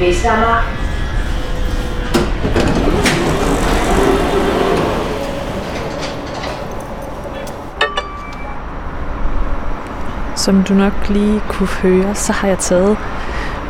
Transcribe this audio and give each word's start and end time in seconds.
Vestamager. 0.00 0.62
Som 10.36 10.62
du 10.62 10.74
nok 10.74 10.92
lige 11.08 11.40
kunne 11.48 11.68
høre, 11.68 12.14
så 12.14 12.32
har 12.32 12.48
jeg 12.48 12.58
taget 12.58 12.96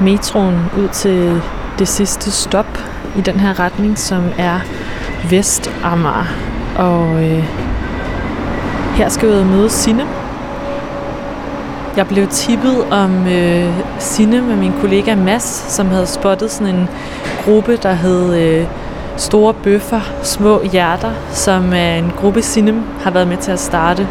metroen 0.00 0.70
ud 0.78 0.88
til 0.88 1.42
det 1.78 1.88
sidste 1.88 2.30
stop 2.30 2.78
i 3.16 3.20
den 3.20 3.40
her 3.40 3.60
retning, 3.60 3.98
som 3.98 4.22
er 4.38 4.60
Vestamager. 5.30 6.26
Og 6.76 7.24
øh, 7.24 7.44
her 8.96 9.08
skal 9.08 9.28
jeg 9.28 9.46
møde 9.46 9.70
Sine. 9.70 10.23
Jeg 11.96 12.06
blev 12.08 12.28
tippet 12.28 12.84
om 12.90 13.26
øh, 13.26 13.74
Sine 13.98 14.40
med 14.42 14.56
min 14.56 14.72
kollega 14.80 15.14
Mass, 15.14 15.46
som 15.72 15.88
havde 15.88 16.06
spottet 16.06 16.50
sådan 16.50 16.74
en 16.74 16.88
gruppe, 17.44 17.76
der 17.76 17.92
hed 17.92 18.34
øh, 18.34 18.66
Store 19.16 19.54
Bøffer, 19.54 20.00
Små 20.22 20.62
Hjerter, 20.62 21.10
som 21.32 21.72
er 21.72 21.94
en 21.94 22.12
gruppe 22.16 22.42
Sine 22.42 22.82
har 23.02 23.10
været 23.10 23.28
med 23.28 23.36
til 23.36 23.50
at 23.50 23.60
starte, 23.60 24.08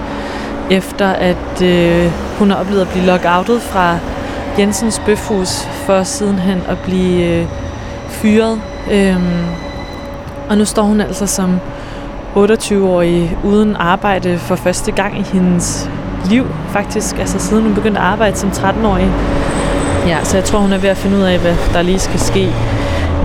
efter 0.71 1.07
at 1.07 1.61
øh, 1.63 2.11
hun 2.39 2.49
har 2.49 2.57
oplevet 2.57 2.81
at 2.81 2.89
blive 2.89 3.05
lockoutet 3.05 3.61
fra 3.61 3.97
Jensens 4.59 5.01
Bøfhus, 5.05 5.61
for 5.61 6.03
sidenhen 6.03 6.61
at 6.67 6.77
blive 6.79 7.25
øh, 7.25 7.47
fyret. 8.09 8.61
Øhm, 8.91 9.45
og 10.49 10.57
nu 10.57 10.65
står 10.65 10.83
hun 10.83 11.01
altså 11.01 11.27
som 11.27 11.59
28-årig 12.35 13.37
uden 13.43 13.75
arbejde 13.75 14.37
for 14.37 14.55
første 14.55 14.91
gang 14.91 15.19
i 15.19 15.23
hendes 15.23 15.89
liv, 16.29 16.47
faktisk. 16.69 17.19
Altså 17.19 17.39
siden 17.39 17.63
hun 17.63 17.75
begyndte 17.75 17.99
at 17.99 18.05
arbejde 18.05 18.37
som 18.37 18.49
13-årig. 18.49 19.09
Ja, 20.07 20.17
så 20.23 20.37
jeg 20.37 20.43
tror, 20.43 20.59
hun 20.59 20.73
er 20.73 20.77
ved 20.77 20.89
at 20.89 20.97
finde 20.97 21.17
ud 21.17 21.21
af, 21.21 21.39
hvad 21.39 21.55
der 21.73 21.81
lige 21.81 21.99
skal 21.99 22.19
ske 22.19 22.53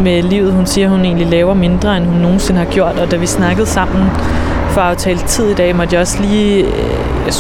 med 0.00 0.22
livet. 0.22 0.52
Hun 0.52 0.66
siger, 0.66 0.88
hun 0.88 1.04
egentlig 1.04 1.26
laver 1.26 1.54
mindre, 1.54 1.96
end 1.96 2.06
hun 2.06 2.16
nogensinde 2.16 2.58
har 2.58 2.66
gjort. 2.66 2.98
Og 2.98 3.10
da 3.10 3.16
vi 3.16 3.26
snakkede 3.26 3.66
sammen 3.66 4.10
for 4.70 4.80
at 4.80 4.90
aftale 4.90 5.18
tid 5.18 5.50
i 5.50 5.54
dag, 5.54 5.76
måtte 5.76 5.94
jeg 5.94 6.00
også 6.00 6.22
lige 6.22 6.64
øh, 6.64 7.34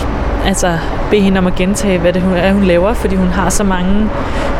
altså, 0.46 0.78
bede 1.10 1.22
hende 1.22 1.38
om 1.38 1.46
at 1.46 1.54
gentage, 1.54 1.98
hvad 1.98 2.12
det 2.12 2.22
er, 2.36 2.52
hun 2.52 2.64
laver, 2.64 2.94
fordi 2.94 3.14
hun 3.14 3.28
har 3.28 3.50
så 3.50 3.64
mange 3.64 4.10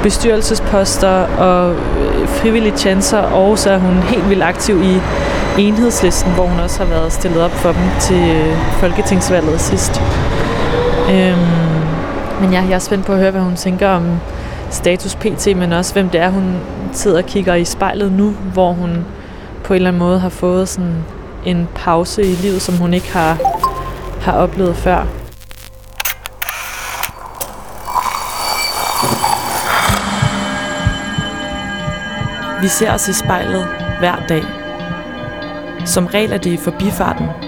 bestyrelsesposter 0.02 1.10
og 1.38 1.72
øh, 1.72 2.28
frivillige 2.28 2.76
chancer, 2.76 3.18
og 3.18 3.58
så 3.58 3.70
er 3.70 3.78
hun 3.78 4.02
helt 4.02 4.28
vildt 4.28 4.42
aktiv 4.42 4.82
i 4.82 5.00
enhedslisten, 5.58 6.32
hvor 6.32 6.44
hun 6.44 6.60
også 6.60 6.82
har 6.82 6.90
været 6.90 7.12
stillet 7.12 7.42
op 7.42 7.50
for 7.50 7.72
dem 7.72 7.82
til 8.00 8.30
øh, 8.30 8.56
folketingsvalget 8.80 9.60
sidst. 9.60 10.02
Øhm, 11.10 11.38
men 12.40 12.52
ja, 12.52 12.62
jeg 12.62 12.74
er 12.74 12.78
spændt 12.78 13.06
på 13.06 13.12
at 13.12 13.18
høre, 13.18 13.30
hvad 13.30 13.40
hun 13.40 13.56
tænker 13.56 13.88
om 13.88 14.20
status 14.70 15.14
PT, 15.14 15.56
men 15.56 15.72
også 15.72 15.92
hvem 15.92 16.08
det 16.08 16.20
er, 16.20 16.30
hun 16.30 16.60
sidder 16.92 17.18
og 17.18 17.24
kigger 17.24 17.54
i 17.54 17.64
spejlet 17.64 18.12
nu, 18.12 18.30
hvor 18.30 18.72
hun 18.72 19.04
på 19.64 19.72
en 19.72 19.76
eller 19.76 19.88
anden 19.88 19.98
måde 19.98 20.18
har 20.18 20.28
fået 20.28 20.68
sådan 20.68 21.04
en 21.46 21.68
pause 21.74 22.22
i 22.22 22.34
livet, 22.34 22.62
som 22.62 22.76
hun 22.76 22.94
ikke 22.94 23.12
har, 23.12 23.38
har 24.20 24.32
oplevet 24.32 24.76
før. 24.76 25.06
Vi 32.62 32.68
ser 32.68 32.92
os 32.92 33.08
i 33.08 33.12
spejlet 33.12 33.66
hver 33.98 34.16
dag. 34.28 34.42
Som 35.86 36.06
regel 36.06 36.32
er 36.32 36.38
det 36.38 36.50
i 36.50 36.56
forbifarten. 36.56 37.47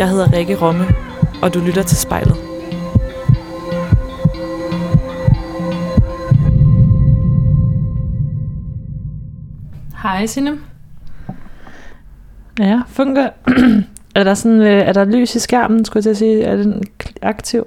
Jeg 0.00 0.08
hedder 0.08 0.32
Rikke 0.32 0.56
Romme, 0.56 0.84
og 1.42 1.54
du 1.54 1.60
lytter 1.60 1.82
til 1.82 1.96
spejlet. 1.96 2.36
Hej 10.02 10.26
Sinem. 10.26 10.64
Ja, 12.58 12.82
fungerer. 12.86 13.30
er 14.14 14.24
der 14.24 14.34
sådan, 14.34 14.60
øh, 14.60 14.88
er 14.88 14.92
der 14.92 15.04
lys 15.04 15.34
i 15.34 15.38
skærmen, 15.38 15.84
skulle 15.84 15.98
jeg 15.98 16.02
til 16.02 16.10
at 16.10 16.16
sige? 16.16 16.44
Er 16.44 16.56
den 16.56 16.82
aktiv? 17.22 17.66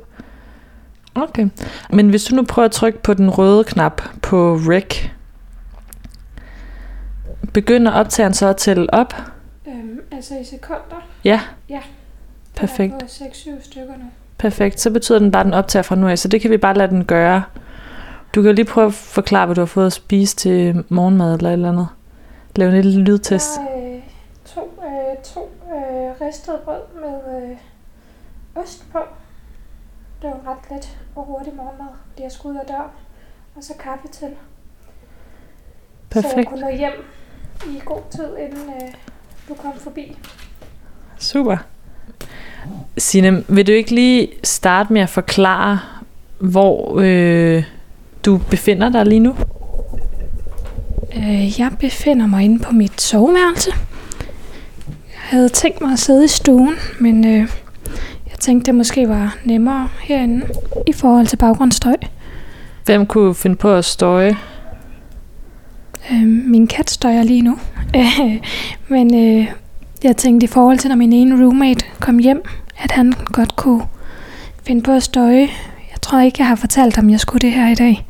Okay. 1.16 1.49
Men 1.89 2.09
hvis 2.09 2.23
du 2.23 2.35
nu 2.35 2.43
prøver 2.43 2.66
at 2.66 2.72
trykke 2.72 2.99
på 3.03 3.13
den 3.13 3.29
røde 3.29 3.63
knap 3.63 4.01
på 4.22 4.55
rec, 4.55 5.09
begynder 7.53 7.91
optageren 7.91 8.33
så 8.33 8.47
at 8.47 8.57
tælle 8.57 8.93
op? 8.93 9.13
Øhm, 9.67 9.99
altså 10.11 10.33
i 10.41 10.43
sekunder? 10.43 11.07
Ja. 11.23 11.41
Ja. 11.69 11.81
Perfekt. 12.56 12.94
Jeg 12.94 13.28
er 13.28 13.30
på 13.30 13.59
6-7 13.59 13.64
stykker 13.64 13.94
nu. 13.97 14.06
Perfekt. 14.38 14.80
Så 14.80 14.91
betyder 14.91 15.19
den 15.19 15.31
bare, 15.31 15.40
at 15.40 15.46
den 15.46 15.53
optager 15.53 15.84
fra 15.84 15.96
nu 15.96 16.08
af, 16.08 16.19
så 16.19 16.28
det 16.28 16.41
kan 16.41 16.52
vi 16.52 16.58
bare 16.58 16.74
lade 16.74 16.90
den 16.90 17.06
gøre. 17.06 17.44
Du 18.36 18.41
kan 18.41 18.56
lige 18.56 18.66
prøve 18.66 18.88
at 18.88 18.94
forklare, 18.94 19.46
hvad 19.46 19.56
du 19.56 19.62
har 19.62 19.66
fået 19.66 19.86
at 19.86 19.94
spise 19.94 20.36
til 20.36 20.84
morgenmad 20.90 21.36
eller 21.36 21.50
et 21.50 21.53
eller 21.53 21.69
andet. 21.69 21.88
Lav 22.56 22.68
en 22.69 22.74
lille 22.81 23.02
lydtest. 23.02 23.50
Jeg 23.58 23.94
øh, 23.96 24.02
to, 24.46 24.80
øh, 24.84 25.24
to 25.24 25.52
øh, 25.75 26.28
ristede 26.28 26.59
brød 26.66 26.81
med 27.02 27.50
øh, 27.52 27.58
ost 28.56 28.91
på. 28.91 29.00
Det 30.22 30.30
var 30.30 30.52
ret 30.52 30.72
let 30.72 30.97
og 31.16 31.24
hurtig 31.24 31.56
morgenmad, 31.56 31.88
fordi 32.09 32.24
jeg 32.24 32.31
skulle 32.31 32.56
ud 32.56 32.59
af 32.59 32.66
døren. 32.68 32.90
Og 33.56 33.64
så 33.64 33.74
kaffe 33.80 34.08
til. 34.08 34.20
Så 34.22 34.28
jeg 36.20 36.24
Perfekt. 36.24 36.50
kunne 36.50 36.62
nå 36.62 36.70
hjem 36.70 37.06
i 37.68 37.81
god 37.85 38.02
tid, 38.12 38.38
inden 38.38 38.70
øh, 38.70 38.94
du 39.50 39.53
kom 39.53 39.74
forbi. 39.74 40.18
Super. 41.20 41.58
Signe, 42.97 43.44
vil 43.47 43.68
du 43.68 43.72
ikke 43.72 43.96
lige 43.96 44.28
starte 44.44 44.94
med 44.94 45.02
at 45.02 45.09
forklare, 45.09 45.80
hvor 46.40 47.00
øh, 47.03 47.64
du 48.25 48.38
befinder 48.38 48.90
dig 48.90 49.06
lige 49.06 49.19
nu? 49.19 49.36
Øh, 51.18 51.59
jeg 51.59 51.72
befinder 51.80 52.28
mig 52.28 52.44
inde 52.44 52.59
på 52.59 52.72
mit 52.72 53.02
soveværelse. 53.02 53.72
Jeg 54.90 55.40
havde 55.40 55.50
tænkt 55.50 55.81
mig 55.81 55.91
at 55.91 56.00
sidde 56.00 56.25
i 56.25 56.28
stuen, 56.28 56.75
men 57.00 57.28
øh, 57.28 57.47
jeg 58.30 58.40
tænkte, 58.40 58.66
det 58.66 58.75
måske 58.75 59.09
var 59.09 59.38
nemmere 59.44 59.90
herinde 60.02 60.46
i 60.88 60.94
forhold 60.94 61.28
til 61.28 61.38
baggrundsstøj. 61.38 61.96
Hvem 62.85 63.06
kunne 63.06 63.35
finde 63.35 63.56
på 63.56 63.74
at 63.74 63.85
støje? 63.85 64.38
Øh, 66.12 66.28
min 66.28 66.68
kat 66.68 66.90
støjer 66.90 67.24
lige 67.24 67.41
nu. 67.41 67.58
men 68.90 69.16
øh, 69.16 69.47
jeg 70.03 70.18
tænkte 70.18 70.44
i 70.44 70.47
forhold 70.47 70.78
til, 70.78 70.90
når 70.90 70.96
min 70.96 71.14
ene 71.14 71.46
roommate 71.46 71.86
kom 72.00 72.18
hjem, 72.18 72.41
at 72.78 72.91
han 72.91 73.14
godt 73.25 73.56
kunne 73.56 73.84
finde 74.64 74.81
på 74.81 74.91
at 74.91 75.03
støje. 75.03 75.50
Jeg 75.91 76.02
tror 76.02 76.19
ikke, 76.19 76.36
jeg 76.40 76.47
har 76.47 76.56
fortalt 76.56 76.96
ham, 76.96 77.09
jeg 77.09 77.19
skulle 77.19 77.40
det 77.40 77.52
her 77.52 77.72
i 77.72 77.75
dag. 77.75 78.08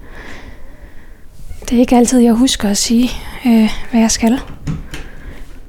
Det 1.70 1.76
er 1.76 1.80
ikke 1.80 1.96
altid, 1.96 2.20
jeg 2.20 2.34
husker 2.34 2.70
at 2.70 2.78
sige, 2.78 3.10
øh, 3.46 3.70
hvad 3.92 4.02
jeg 4.02 4.12
skal. 4.12 4.40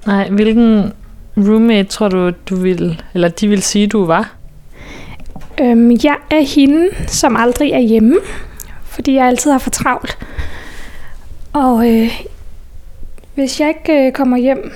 Nej, 0.07 0.31
hvilken 0.31 0.93
roommate 1.37 1.89
tror 1.89 2.09
du, 2.09 2.31
du 2.49 2.57
vil, 2.57 3.03
eller 3.15 3.29
de 3.29 3.49
vil 3.49 3.63
sige, 3.63 3.87
du 3.87 4.05
var? 4.05 4.35
Øhm, 5.61 5.91
jeg 5.91 6.17
er 6.31 6.41
hende, 6.41 6.89
som 7.07 7.37
aldrig 7.37 7.73
er 7.73 7.81
hjemme, 7.81 8.17
fordi 8.85 9.15
jeg 9.15 9.27
altid 9.27 9.51
har 9.51 9.59
for 9.59 9.71
travlt. 9.71 10.19
Og 11.53 11.91
øh, 11.91 12.25
hvis 13.35 13.61
jeg 13.61 13.69
ikke 13.69 14.07
øh, 14.07 14.13
kommer 14.13 14.37
hjem, 14.37 14.73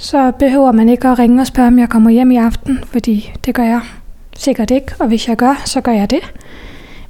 så 0.00 0.32
behøver 0.38 0.72
man 0.72 0.88
ikke 0.88 1.08
at 1.08 1.18
ringe 1.18 1.42
og 1.42 1.46
spørge, 1.46 1.66
om 1.66 1.78
jeg 1.78 1.88
kommer 1.88 2.10
hjem 2.10 2.30
i 2.30 2.36
aften, 2.36 2.84
fordi 2.84 3.32
det 3.44 3.54
gør 3.54 3.62
jeg 3.62 3.80
sikkert 4.36 4.70
ikke, 4.70 4.94
og 4.98 5.08
hvis 5.08 5.28
jeg 5.28 5.36
gør, 5.36 5.62
så 5.64 5.80
gør 5.80 5.92
jeg 5.92 6.10
det. 6.10 6.32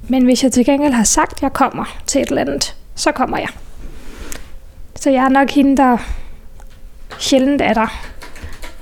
Men 0.07 0.23
hvis 0.25 0.43
jeg 0.43 0.51
til 0.51 0.65
gengæld 0.65 0.93
har 0.93 1.03
sagt, 1.03 1.33
at 1.33 1.41
jeg 1.41 1.53
kommer 1.53 1.97
til 2.07 2.21
et 2.21 2.27
eller 2.27 2.41
andet, 2.41 2.75
så 2.95 3.11
kommer 3.11 3.37
jeg. 3.37 3.47
Så 4.95 5.09
jeg 5.09 5.25
er 5.25 5.29
nok 5.29 5.49
hende, 5.49 5.77
der 5.77 5.97
sjældent 7.19 7.61
er 7.61 7.73
der, 7.73 7.87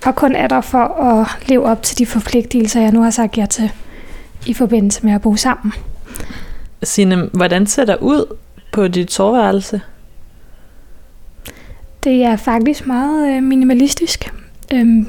og 0.06 0.16
kun 0.16 0.36
er 0.36 0.48
der 0.48 0.62
for 0.62 1.04
at 1.04 1.28
leve 1.48 1.66
op 1.66 1.84
til 1.84 1.98
de 1.98 2.06
forpligtelser, 2.06 2.82
jeg 2.82 2.92
nu 2.92 3.02
har 3.02 3.10
sagt 3.10 3.38
ja 3.38 3.46
til 3.46 3.72
i 4.46 4.54
forbindelse 4.54 5.06
med 5.06 5.14
at 5.14 5.22
bo 5.22 5.36
sammen. 5.36 5.74
Sine, 6.84 7.30
hvordan 7.34 7.68
ser 7.68 7.86
der 7.86 7.96
ud 7.96 8.36
på 8.72 8.88
dit 8.88 9.12
soveværelse? 9.12 9.82
Det 12.04 12.24
er 12.24 12.36
faktisk 12.36 12.88
meget 12.88 13.36
øh, 13.36 13.44
minimalistisk. 13.44 14.34
Øhm, 14.74 15.08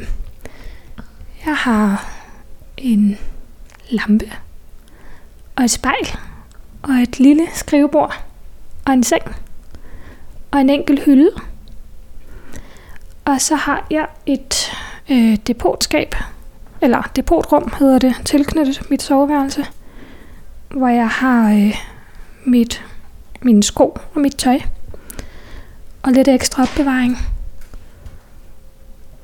jeg 1.47 1.57
har 1.57 2.13
en 2.77 3.19
lampe 3.91 4.33
og 5.57 5.65
et 5.65 5.71
spejl 5.71 6.19
og 6.83 6.93
et 6.95 7.21
lille 7.21 7.47
skrivebord 7.55 8.25
og 8.87 8.93
en 8.93 9.03
seng. 9.03 9.23
og 10.51 10.61
en 10.61 10.71
enkelt 10.71 11.05
hylde. 11.05 11.31
Og 13.25 13.41
så 13.41 13.57
har 13.57 13.87
jeg 13.91 14.07
et 14.27 14.73
øh, 15.11 15.37
depotskab, 15.47 16.15
eller 16.81 17.03
depotrum 17.17 17.73
hedder 17.79 17.99
det, 17.99 18.15
tilknyttet 18.25 18.91
mit 18.91 19.03
soveværelse, 19.03 19.67
hvor 20.71 20.89
jeg 20.89 21.09
har 21.09 21.53
øh, 21.53 21.75
mit, 22.45 22.85
mine 23.43 23.63
sko 23.63 23.99
og 24.15 24.21
mit 24.21 24.37
tøj, 24.37 24.61
og 26.03 26.13
lidt 26.13 26.29
ekstra 26.29 26.63
opbevaring. 26.63 27.19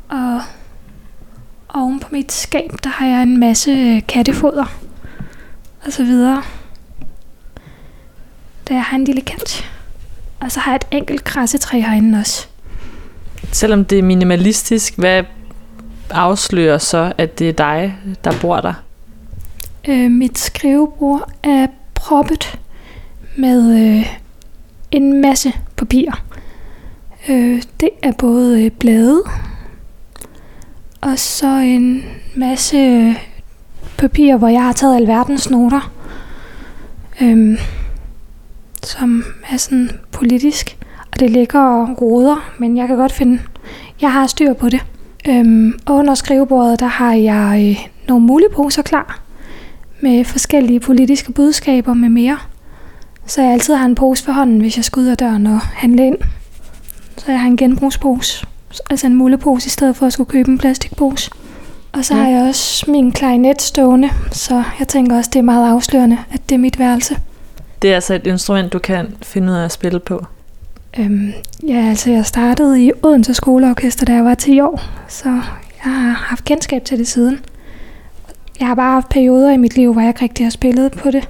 Og 0.09 0.41
oven 1.75 2.01
på 2.01 2.09
mit 2.11 2.33
skab, 2.33 2.71
der 2.85 2.91
har 2.91 3.07
jeg 3.07 3.23
en 3.23 3.37
masse 3.41 3.71
øh, 3.71 4.03
kattefoder 4.09 4.67
og 5.87 5.93
så 5.93 6.05
videre. 6.05 6.43
Der 8.69 8.75
jeg 8.75 8.85
har 8.85 8.97
en 8.97 9.05
lille 9.05 9.21
kant. 9.21 9.71
Og 10.41 10.53
så 10.53 10.61
har 10.61 10.71
jeg 10.71 10.77
et 10.77 10.87
enkelt 10.91 11.25
krassetræ 11.25 11.81
herinde 11.81 12.19
også. 12.19 12.47
Selvom 13.53 13.85
det 13.85 13.99
er 13.99 14.03
minimalistisk, 14.03 14.99
hvad 14.99 15.25
afslører 16.11 16.79
så, 16.79 17.13
at 17.19 17.39
det 17.39 17.49
er 17.49 17.53
dig, 17.53 17.97
der 18.25 18.33
bor 18.41 18.61
der? 18.61 18.75
Øh, 19.89 20.11
mit 20.11 20.39
skrivebord 20.39 21.31
er 21.43 21.67
proppet 21.95 22.59
med 23.37 23.75
øh, 23.81 24.07
en 24.91 25.21
masse 25.21 25.53
papir. 25.77 26.11
Øh, 27.29 27.63
det 27.81 27.91
er 28.03 28.13
både 28.13 28.65
øh, 28.65 28.71
blade, 28.71 29.23
og 31.01 31.19
så 31.19 31.47
en 31.47 32.05
masse 32.35 32.77
øh, 32.77 33.17
papir, 33.99 34.37
hvor 34.37 34.49
jeg 34.49 34.63
har 34.63 34.73
taget 34.73 34.97
alverdens 34.97 35.51
noter, 35.51 35.93
øh, 37.21 37.59
som 38.83 39.25
er 39.51 39.57
sådan 39.57 39.91
politisk. 40.13 40.77
Og 41.13 41.21
det 41.21 41.31
ligger 41.31 41.61
og 41.61 42.03
roder, 42.03 42.55
men 42.59 42.77
jeg 42.77 42.89
kan 42.89 42.97
godt 42.97 43.13
finde, 43.13 43.41
jeg 44.01 44.13
har 44.13 44.27
styr 44.27 44.53
på 44.53 44.69
det. 44.69 44.81
Øhm, 45.29 45.79
under 45.91 46.15
skrivebordet, 46.15 46.81
der 46.81 46.87
har 46.87 47.15
jeg 47.15 47.67
øh, 47.71 47.89
nogle 48.09 48.27
muleposer 48.27 48.83
klar 48.83 49.21
med 50.01 50.25
forskellige 50.25 50.81
politiske 50.81 51.33
budskaber 51.33 51.95
med 51.95 52.09
mere. 52.09 52.39
Så 53.27 53.43
jeg 53.43 53.53
altid 53.53 53.75
har 53.75 53.87
en 53.87 53.95
pose 53.95 54.25
for 54.25 54.33
hånden, 54.33 54.61
hvis 54.61 54.77
jeg 54.77 54.85
skal 54.85 55.01
ud 55.01 55.07
af 55.07 55.17
døren 55.17 55.47
og 55.47 55.61
handle 55.61 56.07
ind. 56.07 56.17
Så 57.19 57.25
jeg 57.33 57.41
har 57.41 57.47
en 57.47 57.57
genbrugspose, 57.57 58.47
altså 58.91 59.07
en 59.07 59.15
mulepose, 59.15 59.67
i 59.67 59.71
stedet 59.71 59.97
for 59.97 60.07
at 60.07 60.13
skulle 60.13 60.31
købe 60.31 60.51
en 60.51 60.59
plastikpose. 60.59 61.31
Og 61.93 62.05
så 62.05 62.15
ja. 62.15 62.23
har 62.23 62.31
jeg 62.31 62.49
også 62.49 62.91
min 62.91 63.13
klarinet 63.13 63.63
stående, 63.63 64.11
så 64.33 64.63
jeg 64.79 64.89
tænker 64.89 65.17
også, 65.17 65.31
det 65.33 65.39
er 65.39 65.43
meget 65.43 65.71
afslørende, 65.71 66.19
at 66.33 66.41
det 66.49 66.55
er 66.55 66.59
mit 66.59 66.79
værelse. 66.79 67.17
Det 67.83 67.91
er 67.91 67.95
altså 67.95 68.15
et 68.15 68.27
instrument, 68.27 68.73
du 68.73 68.79
kan 68.79 69.15
finde 69.23 69.53
ud 69.53 69.57
af 69.57 69.65
at 69.65 69.73
spille 69.73 70.01
på? 70.01 70.27
Øhm, 70.99 71.33
ja, 71.69 71.89
altså 71.89 72.11
jeg 72.11 72.27
startede 72.27 72.85
i 72.85 72.93
Odense 73.03 73.35
Skoleorkester, 73.35 74.05
da 74.07 74.13
jeg 74.13 74.25
var 74.25 74.35
10 74.35 74.61
år, 74.61 74.81
så 75.09 75.29
jeg 75.85 75.93
har 75.93 76.11
haft 76.11 76.45
kendskab 76.45 76.85
til 76.85 76.99
det 76.99 77.09
siden. 77.09 77.41
Jeg 78.61 78.69
har 78.69 78.75
bare 78.75 78.93
haft 78.93 79.09
perioder 79.09 79.51
i 79.51 79.57
mit 79.57 79.77
liv, 79.77 79.93
hvor 79.93 80.01
jeg 80.03 80.09
ikke 80.09 80.23
rigtig 80.23 80.47
har 80.47 80.51
spillet 80.51 80.93
på 80.93 81.11
det. 81.11 81.29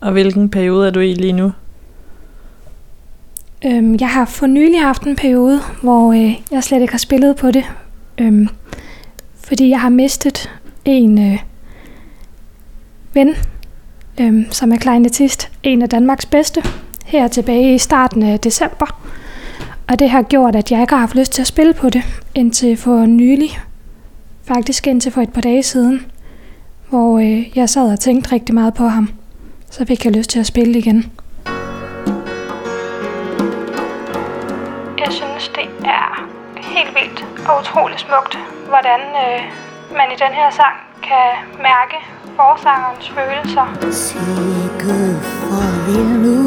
Og 0.00 0.12
hvilken 0.12 0.48
periode 0.48 0.86
er 0.86 0.90
du 0.90 1.00
i 1.00 1.14
lige 1.14 1.32
nu? 1.32 1.52
Øhm, 3.64 3.96
jeg 4.00 4.08
har 4.08 4.24
for 4.24 4.46
nylig 4.46 4.80
haft 4.80 5.02
en 5.02 5.16
periode, 5.16 5.60
hvor 5.82 6.12
øh, 6.12 6.34
jeg 6.50 6.64
slet 6.64 6.80
ikke 6.80 6.92
har 6.92 6.98
spillet 6.98 7.36
på 7.36 7.50
det. 7.50 7.64
Øhm, 8.18 8.48
fordi 9.44 9.68
jeg 9.68 9.80
har 9.80 9.88
mistet 9.88 10.50
en 10.84 11.32
øh, 11.32 11.38
ven, 13.14 13.34
øhm, 14.20 14.46
som 14.50 14.72
er 14.72 14.76
kleinetist, 14.76 15.50
en 15.62 15.82
af 15.82 15.88
Danmarks 15.88 16.26
bedste, 16.26 16.62
her 17.04 17.28
tilbage 17.28 17.74
i 17.74 17.78
starten 17.78 18.22
af 18.22 18.40
december. 18.40 19.00
Og 19.88 19.98
det 19.98 20.10
har 20.10 20.22
gjort, 20.22 20.56
at 20.56 20.72
jeg 20.72 20.80
ikke 20.80 20.92
har 20.92 21.00
haft 21.00 21.14
lyst 21.14 21.32
til 21.32 21.42
at 21.42 21.46
spille 21.46 21.72
på 21.72 21.90
det, 21.90 22.02
indtil 22.34 22.76
for 22.76 23.06
nylig. 23.06 23.50
Faktisk 24.44 24.86
indtil 24.86 25.12
for 25.12 25.22
et 25.22 25.32
par 25.32 25.40
dage 25.40 25.62
siden, 25.62 26.06
hvor 26.88 27.18
øh, 27.18 27.58
jeg 27.58 27.68
sad 27.68 27.92
og 27.92 28.00
tænkte 28.00 28.32
rigtig 28.32 28.54
meget 28.54 28.74
på 28.74 28.88
ham. 28.88 29.08
Så 29.70 29.84
fik 29.84 30.04
jeg 30.04 30.12
lyst 30.12 30.30
til 30.30 30.38
at 30.38 30.46
spille 30.46 30.78
igen. 30.78 31.04
Synes, 35.40 35.54
det 35.54 35.86
er 35.86 36.28
helt 36.56 36.94
vildt 36.94 37.26
og 37.48 37.60
utroligt 37.60 38.00
smukt, 38.00 38.38
hvordan 38.68 39.00
øh, 39.00 39.40
man 39.96 40.06
i 40.12 40.16
den 40.24 40.32
her 40.32 40.50
sang 40.50 40.76
kan 41.02 41.28
mærke 41.58 41.96
forsangerens 42.36 43.08
følelser. 43.16 43.66
Sikke 43.90 44.96
farvel 45.48 46.06
nu. 46.24 46.38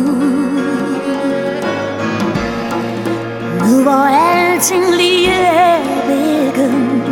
Nu 3.67 3.83
hvor 3.83 4.05
alting 4.27 4.85
lige 4.95 5.31
er 5.31 5.77
begyndt 6.07 7.11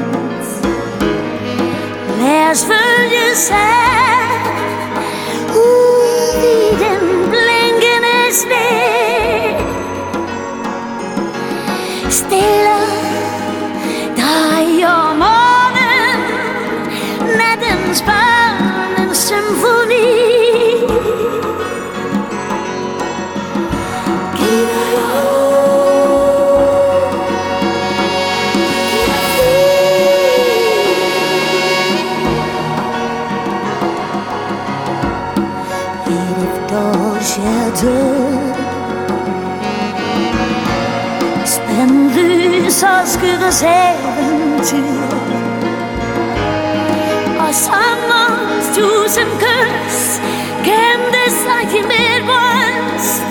Lad 2.19 2.51
os 2.51 2.65
følges 2.65 3.51
ad 3.51 4.29
Ud 5.55 6.25
i 6.51 6.59
den 6.83 7.29
blinkende 7.29 8.17
sne. 8.31 8.98
Lys 42.81 43.63
og 44.05 44.13
eventyr 44.23 45.15
Og 47.39 47.53
sommerens 47.53 48.67
tusind 48.77 49.31
kys 49.43 50.21
Gemte 50.63 51.25
sig 51.43 51.79
i 51.79 51.81
mit 51.81 52.23
bryst. 52.25 53.28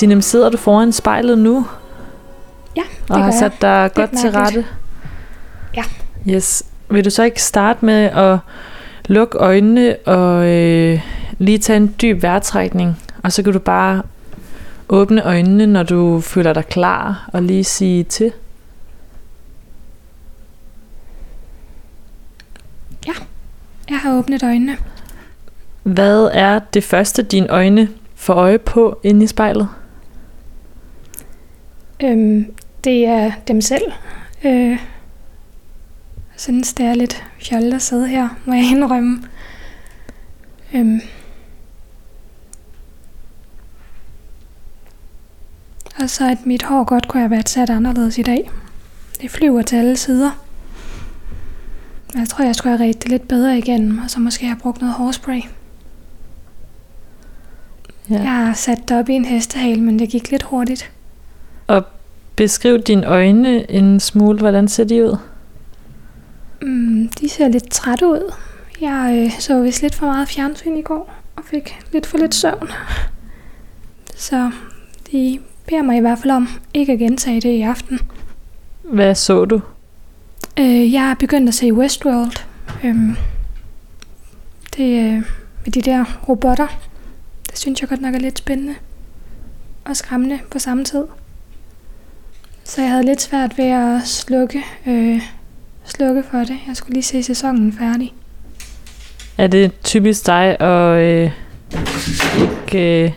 Sinem, 0.00 0.20
sidder 0.20 0.48
du 0.48 0.56
foran 0.56 0.92
spejlet 0.92 1.38
nu? 1.38 1.66
Ja, 2.76 2.82
det 3.02 3.10
og 3.10 3.24
har 3.24 3.30
sat 3.30 3.52
dig 3.60 3.68
jeg. 3.68 3.92
godt 3.94 4.10
til 4.20 4.30
rette? 4.30 4.66
Ja. 5.76 5.82
Yes. 6.28 6.62
Vil 6.90 7.04
du 7.04 7.10
så 7.10 7.22
ikke 7.22 7.42
starte 7.42 7.84
med 7.84 8.04
at 8.04 8.38
lukke 9.06 9.38
øjnene 9.38 9.96
og 10.06 10.46
øh, 10.46 11.00
lige 11.38 11.58
tage 11.58 11.76
en 11.76 11.94
dyb 12.02 12.22
vejrtrækning, 12.22 13.02
og 13.22 13.32
så 13.32 13.42
kan 13.42 13.52
du 13.52 13.58
bare 13.58 14.02
åbne 14.88 15.22
øjnene, 15.22 15.66
når 15.66 15.82
du 15.82 16.20
føler 16.20 16.52
dig 16.52 16.66
klar, 16.66 17.30
og 17.32 17.42
lige 17.42 17.64
sige 17.64 18.04
til. 18.04 18.32
Jeg 23.90 23.98
har 23.98 24.18
åbnet 24.18 24.42
øjnene. 24.42 24.76
Hvad 25.82 26.30
er 26.32 26.58
det 26.58 26.84
første, 26.84 27.22
dine 27.22 27.48
øjne 27.48 27.88
får 28.14 28.34
øje 28.34 28.58
på 28.58 29.00
inde 29.02 29.24
i 29.24 29.26
spejlet? 29.26 29.68
Øhm, 32.02 32.54
det 32.84 33.06
er 33.06 33.32
dem 33.48 33.60
selv. 33.60 33.92
Øh, 34.44 34.70
jeg 34.70 34.78
synes, 36.36 36.74
det 36.74 36.86
er 36.86 36.94
lidt 36.94 37.24
fjollet 37.42 37.74
at 37.74 37.82
sidde 37.82 38.08
her, 38.08 38.28
må 38.44 38.54
jeg 38.54 38.70
indrømme. 38.70 39.22
Øhm. 40.74 41.00
Og 46.02 46.10
så 46.10 46.30
at 46.30 46.46
mit 46.46 46.62
hår 46.62 46.84
godt 46.84 47.08
kunne 47.08 47.20
have 47.20 47.30
været 47.30 47.48
sat 47.48 47.70
anderledes 47.70 48.18
i 48.18 48.22
dag. 48.22 48.50
Det 49.20 49.30
flyver 49.30 49.62
til 49.62 49.76
alle 49.76 49.96
sider. 49.96 50.44
Jeg 52.14 52.28
tror, 52.28 52.44
jeg 52.44 52.54
skulle 52.54 52.76
have 52.76 52.88
ret 52.88 53.02
det 53.02 53.10
lidt 53.10 53.28
bedre 53.28 53.58
igen, 53.58 53.98
og 53.98 54.10
så 54.10 54.20
måske 54.20 54.46
have 54.46 54.58
brugt 54.58 54.80
noget 54.80 54.94
hårspray. 54.94 55.40
Ja. 58.10 58.22
Jeg 58.22 58.30
har 58.30 58.54
sat 58.54 58.88
det 58.88 58.98
op 58.98 59.08
i 59.08 59.12
en 59.12 59.24
hestehale, 59.24 59.80
men 59.80 59.98
det 59.98 60.08
gik 60.08 60.30
lidt 60.30 60.42
hurtigt. 60.42 60.90
Beskriv 62.36 62.78
dine 62.78 63.06
øjne 63.06 63.70
en 63.70 64.00
smule. 64.00 64.38
Hvordan 64.38 64.68
ser 64.68 64.84
de 64.84 65.04
ud? 65.04 65.16
Mm, 66.62 67.08
de 67.08 67.28
ser 67.28 67.48
lidt 67.48 67.70
trætte 67.70 68.06
ud. 68.06 68.32
Jeg 68.80 69.24
øh, 69.24 69.40
så 69.40 69.62
vist 69.62 69.82
lidt 69.82 69.94
for 69.94 70.06
meget 70.06 70.28
fjernsyn 70.28 70.76
i 70.76 70.82
går, 70.82 71.14
og 71.36 71.42
fik 71.44 71.78
lidt 71.92 72.06
for 72.06 72.18
lidt 72.18 72.34
søvn. 72.34 72.68
Så 74.16 74.50
de 75.12 75.38
beder 75.66 75.82
mig 75.82 75.96
i 75.96 76.00
hvert 76.00 76.18
fald 76.18 76.30
om 76.30 76.48
ikke 76.74 76.92
at 76.92 76.98
gentage 76.98 77.40
det 77.40 77.48
i 77.48 77.62
aften. 77.62 77.98
Hvad 78.82 79.14
så 79.14 79.44
du? 79.44 79.60
Øh, 80.58 80.92
jeg 80.92 81.10
er 81.10 81.14
begyndt 81.14 81.48
at 81.48 81.54
se 81.54 81.72
Westworld. 81.72 82.46
Øhm, 82.84 83.16
det 84.76 84.98
øh, 84.98 85.22
med 85.64 85.72
de 85.72 85.82
der 85.82 86.04
robotter. 86.28 86.66
Det 87.50 87.58
synes 87.58 87.80
jeg 87.80 87.88
godt 87.88 88.00
nok 88.00 88.14
er 88.14 88.18
lidt 88.18 88.38
spændende. 88.38 88.74
Og 89.84 89.96
skræmmende 89.96 90.38
på 90.50 90.58
samme 90.58 90.84
tid. 90.84 91.04
Så 92.70 92.80
jeg 92.80 92.90
havde 92.90 93.02
lidt 93.02 93.22
svært 93.22 93.58
ved 93.58 93.64
at 93.64 94.06
slukke, 94.08 94.64
øh, 94.86 95.22
slukke 95.84 96.22
for 96.30 96.38
det. 96.38 96.58
Jeg 96.66 96.76
skulle 96.76 96.92
lige 96.92 97.02
se 97.02 97.22
sæsonen 97.22 97.72
færdig. 97.72 98.14
Er 99.38 99.46
det 99.46 99.72
typisk 99.84 100.26
dig 100.26 100.60
at 100.60 101.00
øh, 101.00 101.30
ikke 102.42 103.04
øh, 103.04 103.12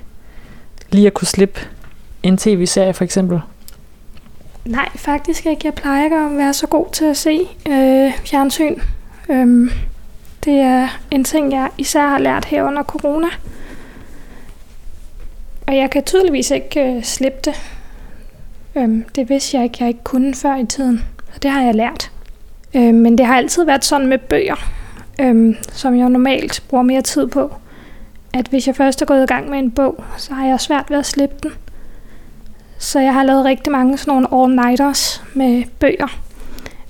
lige 0.91 1.07
at 1.07 1.13
kunne 1.13 1.27
slippe 1.27 1.60
en 2.24 2.38
tv-serie 2.38 2.93
for 2.93 3.03
eksempel? 3.03 3.39
Nej, 4.65 4.89
faktisk 4.95 5.45
ikke. 5.45 5.62
Jeg 5.63 5.74
plejer 5.74 6.03
ikke 6.03 6.15
at 6.15 6.38
være 6.38 6.53
så 6.53 6.67
god 6.67 6.86
til 6.93 7.05
at 7.05 7.17
se 7.17 7.39
øh, 7.69 8.12
fjernsyn. 8.25 8.75
Øhm, 9.29 9.72
det 10.45 10.53
er 10.53 10.88
en 11.12 11.24
ting, 11.24 11.51
jeg 11.51 11.69
især 11.77 12.07
har 12.07 12.19
lært 12.19 12.45
her 12.45 12.63
under 12.63 12.83
corona. 12.83 13.27
Og 15.67 15.75
jeg 15.75 15.89
kan 15.89 16.03
tydeligvis 16.03 16.51
ikke 16.51 16.81
øh, 16.81 17.03
slippe 17.03 17.39
det. 17.45 17.73
Øhm, 18.75 19.06
det 19.15 19.30
vidste 19.30 19.58
jeg 19.58 19.63
ikke, 19.63 19.77
jeg 19.80 19.88
ikke 19.88 20.03
kunne 20.03 20.34
før 20.34 20.56
i 20.56 20.65
tiden. 20.65 21.03
og 21.36 21.44
det 21.44 21.51
har 21.51 21.62
jeg 21.62 21.75
lært. 21.75 22.12
Øhm, 22.75 22.96
men 22.96 23.18
det 23.18 23.25
har 23.25 23.36
altid 23.36 23.65
været 23.65 23.86
sådan 23.86 24.08
med 24.08 24.18
bøger, 24.18 24.56
øhm, 25.22 25.56
som 25.72 25.98
jeg 25.98 26.10
normalt 26.10 26.63
bruger 26.70 26.84
mere 26.84 27.01
tid 27.01 27.27
på. 27.27 27.53
At 28.34 28.48
hvis 28.48 28.68
jeg 28.68 28.75
først 28.75 29.01
er 29.01 29.06
gået 29.06 29.24
i 29.24 29.25
gang 29.25 29.50
med 29.50 29.60
en 29.60 29.72
bog, 29.72 30.03
så 30.18 30.34
har 30.34 30.48
jeg 30.48 30.60
svært 30.60 30.86
ved 30.89 30.98
at 30.98 31.06
slippe 31.06 31.36
den. 31.44 31.51
Så 32.77 33.00
jeg 33.00 33.13
har 33.13 33.24
lavet 33.24 33.46
rigtig 33.46 33.72
mange 33.72 33.98
sådan 33.98 34.22
nogle 34.22 34.27
all-nighters 34.27 35.24
med 35.34 35.63
bøger, 35.80 36.20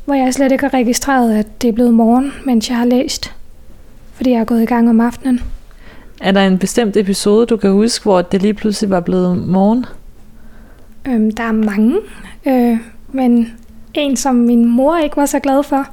hvor 0.06 0.14
jeg 0.14 0.34
slet 0.34 0.52
ikke 0.52 0.64
har 0.64 0.74
registreret, 0.74 1.38
at 1.38 1.62
det 1.62 1.68
er 1.68 1.72
blevet 1.72 1.94
morgen, 1.94 2.34
mens 2.46 2.70
jeg 2.70 2.78
har 2.78 2.86
læst. 2.86 3.34
Fordi 4.14 4.32
jeg 4.32 4.40
er 4.40 4.46
gået 4.46 4.62
i 4.62 4.66
gang 4.66 4.90
om 4.90 5.02
aftenen. 5.02 5.42
Er 6.22 6.32
der 6.32 6.42
en 6.48 6.58
bestemt 6.58 6.98
episode, 6.98 7.46
du 7.46 7.58
kan 7.58 7.72
huske, 7.72 8.04
hvor 8.04 8.22
det 8.22 8.42
lige 8.42 8.54
pludselig 8.54 8.90
var 8.90 9.00
blevet 9.00 9.48
morgen? 9.48 9.86
Øhm, 11.08 11.32
der 11.32 11.44
er 11.44 11.52
mange, 11.52 11.98
øh, 12.46 12.78
men 13.12 13.54
en, 13.94 14.18
som 14.18 14.36
min 14.36 14.66
mor 14.66 14.98
ikke 14.98 15.18
var 15.18 15.26
så 15.26 15.40
glad 15.40 15.64
for, 15.64 15.88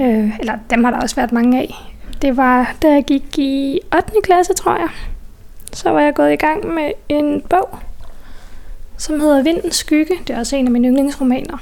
øh, 0.00 0.38
eller 0.40 0.58
dem 0.70 0.84
har 0.84 0.90
der 0.90 1.00
også 1.00 1.16
været 1.16 1.32
mange 1.32 1.58
af, 1.58 1.74
det 2.22 2.36
var, 2.36 2.74
da 2.82 2.92
jeg 2.92 3.04
gik 3.04 3.38
i 3.38 3.80
8. 3.94 4.12
klasse, 4.22 4.54
tror 4.54 4.76
jeg. 4.76 4.88
Så 5.72 5.90
var 5.90 6.00
jeg 6.00 6.14
gået 6.14 6.32
i 6.32 6.36
gang 6.36 6.74
med 6.74 6.92
en 7.08 7.42
bog, 7.48 7.78
som 8.96 9.20
hedder 9.20 9.42
Vindens 9.42 9.76
Skygge. 9.76 10.14
Det 10.26 10.34
er 10.34 10.38
også 10.38 10.56
en 10.56 10.66
af 10.66 10.72
mine 10.72 10.88
yndlingsromaner. 10.88 11.58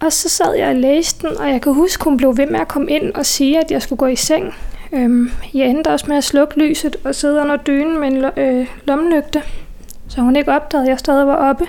Og 0.00 0.12
så 0.12 0.28
sad 0.28 0.54
jeg 0.54 0.68
og 0.68 0.74
læste 0.74 1.28
den, 1.28 1.36
og 1.36 1.48
jeg 1.48 1.60
kan 1.60 1.72
huske, 1.74 2.04
hun 2.04 2.16
blev 2.16 2.36
ved 2.36 2.46
med 2.46 2.60
at 2.60 2.68
komme 2.68 2.90
ind 2.90 3.14
og 3.14 3.26
sige, 3.26 3.58
at 3.58 3.70
jeg 3.70 3.82
skulle 3.82 3.98
gå 3.98 4.06
i 4.06 4.16
seng. 4.16 4.54
Øhm, 4.92 5.30
jeg 5.54 5.66
endte 5.66 5.88
også 5.88 6.04
med 6.08 6.16
at 6.16 6.24
slukke 6.24 6.58
lyset 6.58 6.96
og 7.04 7.14
sidde 7.14 7.40
under 7.40 7.56
dynen 7.56 8.00
med 8.00 8.08
en 8.08 8.24
øh, 8.44 8.66
lommelygte, 8.84 9.42
så 10.12 10.20
hun 10.20 10.36
ikke 10.36 10.52
opdagede, 10.52 10.86
at 10.86 10.90
jeg 10.90 10.98
stadig 10.98 11.26
var 11.26 11.34
oppe. 11.34 11.64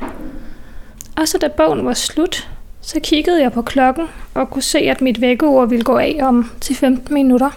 Og 1.18 1.28
så 1.28 1.38
da 1.38 1.48
bogen 1.48 1.86
var 1.86 1.94
slut, 1.94 2.50
så 2.82 3.00
kiggede 3.00 3.42
jeg 3.42 3.52
på 3.52 3.62
klokken 3.62 4.06
og 4.34 4.50
kunne 4.50 4.62
se, 4.62 4.80
at 4.80 5.02
mit 5.02 5.22
vækkeur 5.22 5.66
ville 5.66 5.84
gå 5.84 5.98
af 5.98 6.20
om 6.22 6.52
til 6.62 6.76
15 6.76 7.14
minutter. 7.14 7.50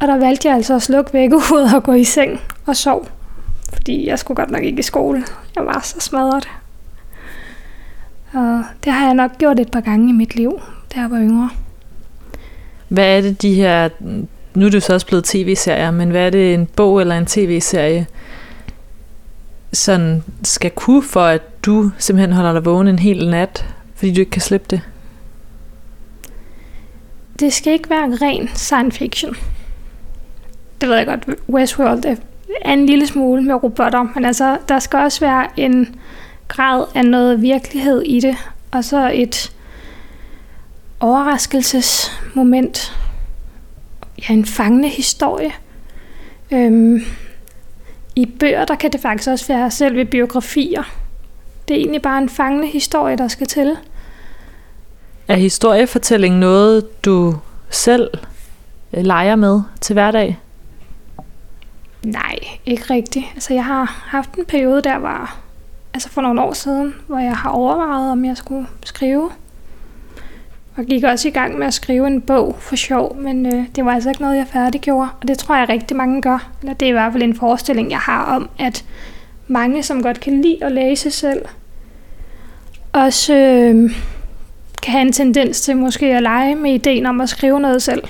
Og 0.00 0.08
der 0.08 0.16
valgte 0.16 0.48
jeg 0.48 0.56
altså 0.56 0.74
at 0.74 0.82
slukke 0.82 1.12
vækkeuret 1.12 1.74
og 1.74 1.82
gå 1.82 1.92
i 1.92 2.04
seng 2.04 2.40
og 2.66 2.76
sov. 2.76 3.08
Fordi 3.72 4.08
jeg 4.08 4.18
skulle 4.18 4.36
godt 4.36 4.50
nok 4.50 4.62
ikke 4.62 4.78
i 4.78 4.82
skole. 4.82 5.24
Jeg 5.56 5.66
var 5.66 5.80
så 5.84 6.00
smadret. 6.00 6.48
Og 8.32 8.64
det 8.84 8.92
har 8.92 9.06
jeg 9.06 9.14
nok 9.14 9.38
gjort 9.38 9.60
et 9.60 9.70
par 9.70 9.80
gange 9.80 10.08
i 10.08 10.12
mit 10.12 10.34
liv, 10.34 10.60
da 10.94 11.00
jeg 11.00 11.10
var 11.10 11.18
yngre. 11.18 11.50
Hvad 12.88 13.16
er 13.16 13.20
det 13.20 13.42
de 13.42 13.54
her, 13.54 13.88
nu 14.54 14.66
er 14.66 14.70
det 14.70 14.74
jo 14.74 14.80
så 14.80 14.94
også 14.94 15.06
blevet 15.06 15.24
tv-serier, 15.24 15.90
men 15.90 16.10
hvad 16.10 16.26
er 16.26 16.30
det 16.30 16.54
en 16.54 16.66
bog 16.66 17.00
eller 17.00 17.18
en 17.18 17.26
tv-serie, 17.26 18.06
sådan 19.72 20.22
skal 20.42 20.70
kunne 20.70 21.02
for, 21.02 21.24
at 21.24 21.64
du 21.64 21.90
simpelthen 21.98 22.32
holder 22.32 22.52
dig 22.52 22.64
vågen 22.64 22.88
en 22.88 22.98
hel 22.98 23.30
nat, 23.30 23.66
fordi 23.94 24.14
du 24.14 24.20
ikke 24.20 24.30
kan 24.30 24.42
slippe 24.42 24.66
det? 24.70 24.80
Det 27.40 27.52
skal 27.52 27.72
ikke 27.72 27.90
være 27.90 28.18
ren 28.22 28.48
science 28.54 28.98
fiction. 28.98 29.36
Det 30.80 30.88
ved 30.88 30.96
jeg 30.96 31.06
godt, 31.06 31.26
Westworld 31.48 32.04
er 32.60 32.72
en 32.72 32.86
lille 32.86 33.06
smule 33.06 33.42
med 33.42 33.54
robotter, 33.54 34.06
men 34.14 34.24
altså, 34.24 34.58
der 34.68 34.78
skal 34.78 34.98
også 34.98 35.20
være 35.20 35.46
en 35.56 35.96
grad 36.48 36.84
af 36.94 37.04
noget 37.04 37.42
virkelighed 37.42 38.02
i 38.02 38.20
det, 38.20 38.36
og 38.70 38.84
så 38.84 39.10
et 39.14 39.52
overraskelsesmoment. 41.00 42.96
Ja, 44.18 44.34
en 44.34 44.44
fangende 44.44 44.88
historie. 44.88 45.52
Øhm, 46.50 47.02
i 48.16 48.26
bøger, 48.26 48.64
der 48.64 48.74
kan 48.74 48.92
det 48.92 49.00
faktisk 49.00 49.30
også 49.30 49.46
være 49.48 49.70
selve 49.70 50.04
biografier. 50.04 50.82
Det 51.68 51.74
er 51.74 51.78
egentlig 51.78 52.02
bare 52.02 52.18
en 52.18 52.28
fangende 52.28 52.66
historie, 52.68 53.16
der 53.16 53.28
skal 53.28 53.46
til. 53.46 53.76
Er 55.28 55.36
historiefortælling 55.36 56.38
noget, 56.38 57.04
du 57.04 57.36
selv 57.70 58.10
øh, 58.92 59.04
leger 59.04 59.36
med 59.36 59.62
til 59.80 59.92
hverdag? 59.92 60.38
Nej, 62.02 62.38
ikke 62.66 62.94
rigtigt. 62.94 63.26
Altså, 63.34 63.54
jeg 63.54 63.64
har 63.64 63.84
haft 64.06 64.34
en 64.34 64.44
periode 64.44 64.82
der, 64.82 64.96
var 64.96 65.40
altså 65.94 66.08
for 66.08 66.20
nogle 66.20 66.42
år 66.42 66.52
siden, 66.52 66.94
hvor 67.06 67.18
jeg 67.18 67.36
har 67.36 67.50
overvejet, 67.50 68.12
om 68.12 68.24
jeg 68.24 68.36
skulle 68.36 68.66
skrive. 68.84 69.30
Og 70.80 70.86
gik 70.86 71.04
også 71.04 71.28
i 71.28 71.30
gang 71.30 71.58
med 71.58 71.66
at 71.66 71.74
skrive 71.74 72.06
en 72.06 72.20
bog 72.20 72.56
for 72.58 72.76
sjov, 72.76 73.16
men 73.16 73.46
øh, 73.46 73.64
det 73.76 73.84
var 73.84 73.92
altså 73.92 74.08
ikke 74.08 74.22
noget, 74.22 74.36
jeg 74.36 74.46
færdiggjorde. 74.46 75.08
Og 75.20 75.28
det 75.28 75.38
tror 75.38 75.56
jeg 75.56 75.68
rigtig 75.68 75.96
mange 75.96 76.22
gør. 76.22 76.50
Eller 76.62 76.74
det 76.74 76.86
er 76.86 76.88
i 76.88 76.92
hvert 76.92 77.12
fald 77.12 77.22
en 77.22 77.34
forestilling, 77.34 77.90
jeg 77.90 77.98
har 77.98 78.24
om, 78.24 78.50
at 78.58 78.84
mange, 79.48 79.82
som 79.82 80.02
godt 80.02 80.20
kan 80.20 80.40
lide 80.40 80.58
at 80.64 80.72
læse 80.72 81.10
selv, 81.10 81.44
også 82.92 83.34
øh, 83.34 83.90
kan 84.82 84.92
have 84.92 85.02
en 85.02 85.12
tendens 85.12 85.60
til 85.60 85.76
måske 85.76 86.06
at 86.06 86.22
lege 86.22 86.54
med 86.54 86.74
ideen 86.74 87.06
om 87.06 87.20
at 87.20 87.28
skrive 87.28 87.60
noget 87.60 87.82
selv. 87.82 88.02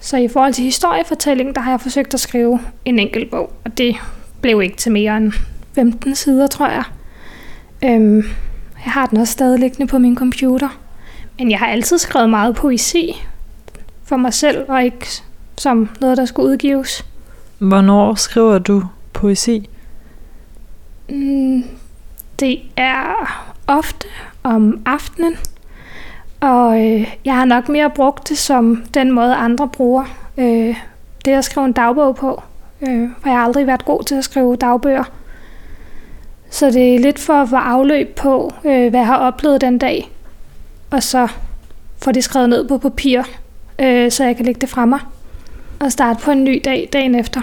Så 0.00 0.16
i 0.16 0.28
forhold 0.28 0.52
til 0.52 0.64
historiefortælling, 0.64 1.54
der 1.54 1.60
har 1.60 1.70
jeg 1.72 1.80
forsøgt 1.80 2.14
at 2.14 2.20
skrive 2.20 2.60
en 2.84 2.98
enkelt 2.98 3.30
bog, 3.30 3.52
og 3.64 3.78
det 3.78 3.96
blev 4.40 4.62
ikke 4.62 4.76
til 4.76 4.92
mere 4.92 5.16
end 5.16 5.32
15 5.74 6.14
sider, 6.14 6.46
tror 6.46 6.68
jeg. 6.68 6.84
Øhm, 7.84 8.24
jeg 8.84 8.92
har 8.92 9.06
den 9.06 9.18
også 9.18 9.32
stadig 9.32 9.58
liggende 9.58 9.86
på 9.86 9.98
min 9.98 10.16
computer. 10.16 10.68
Men 11.40 11.50
jeg 11.50 11.58
har 11.58 11.66
altid 11.66 11.98
skrevet 11.98 12.30
meget 12.30 12.54
poesi 12.54 13.22
for 14.04 14.16
mig 14.16 14.34
selv, 14.34 14.64
og 14.68 14.84
ikke 14.84 15.06
som 15.58 15.88
noget, 16.00 16.16
der 16.16 16.24
skulle 16.24 16.48
udgives. 16.48 17.04
Hvornår 17.58 18.14
skriver 18.14 18.58
du 18.58 18.84
poesi? 19.12 19.68
Mm, 21.08 21.64
det 22.40 22.60
er 22.76 23.32
ofte 23.66 24.06
om 24.42 24.82
aftenen, 24.86 25.36
og 26.40 26.86
øh, 26.86 27.14
jeg 27.24 27.34
har 27.34 27.44
nok 27.44 27.68
mere 27.68 27.90
brugt 27.90 28.28
det 28.28 28.38
som 28.38 28.84
den 28.94 29.12
måde, 29.12 29.34
andre 29.34 29.68
bruger 29.68 30.04
øh, 30.38 30.76
det 31.24 31.32
at 31.32 31.44
skrive 31.44 31.66
en 31.66 31.72
dagbog 31.72 32.16
på. 32.16 32.42
Øh, 32.88 33.08
for 33.20 33.28
jeg 33.28 33.38
har 33.38 33.44
aldrig 33.44 33.66
været 33.66 33.84
god 33.84 34.02
til 34.04 34.14
at 34.14 34.24
skrive 34.24 34.56
dagbøger. 34.56 35.04
Så 36.50 36.66
det 36.70 36.94
er 36.94 36.98
lidt 36.98 37.18
for 37.18 37.34
at 37.34 37.48
få 37.48 37.56
afløb 37.56 38.14
på, 38.16 38.54
øh, 38.64 38.90
hvad 38.90 39.00
jeg 39.00 39.06
har 39.06 39.18
oplevet 39.18 39.60
den 39.60 39.78
dag. 39.78 40.10
Og 40.90 41.02
så 41.02 41.28
få 42.02 42.12
det 42.12 42.24
skrevet 42.24 42.48
ned 42.48 42.68
på 42.68 42.78
papir, 42.78 43.22
øh, 43.78 44.10
så 44.10 44.24
jeg 44.24 44.36
kan 44.36 44.44
lægge 44.44 44.60
det 44.60 44.68
fra 44.68 44.84
mig. 44.84 45.00
Og 45.80 45.92
starte 45.92 46.24
på 46.24 46.30
en 46.30 46.44
ny 46.44 46.60
dag 46.64 46.88
dagen 46.92 47.14
efter. 47.14 47.40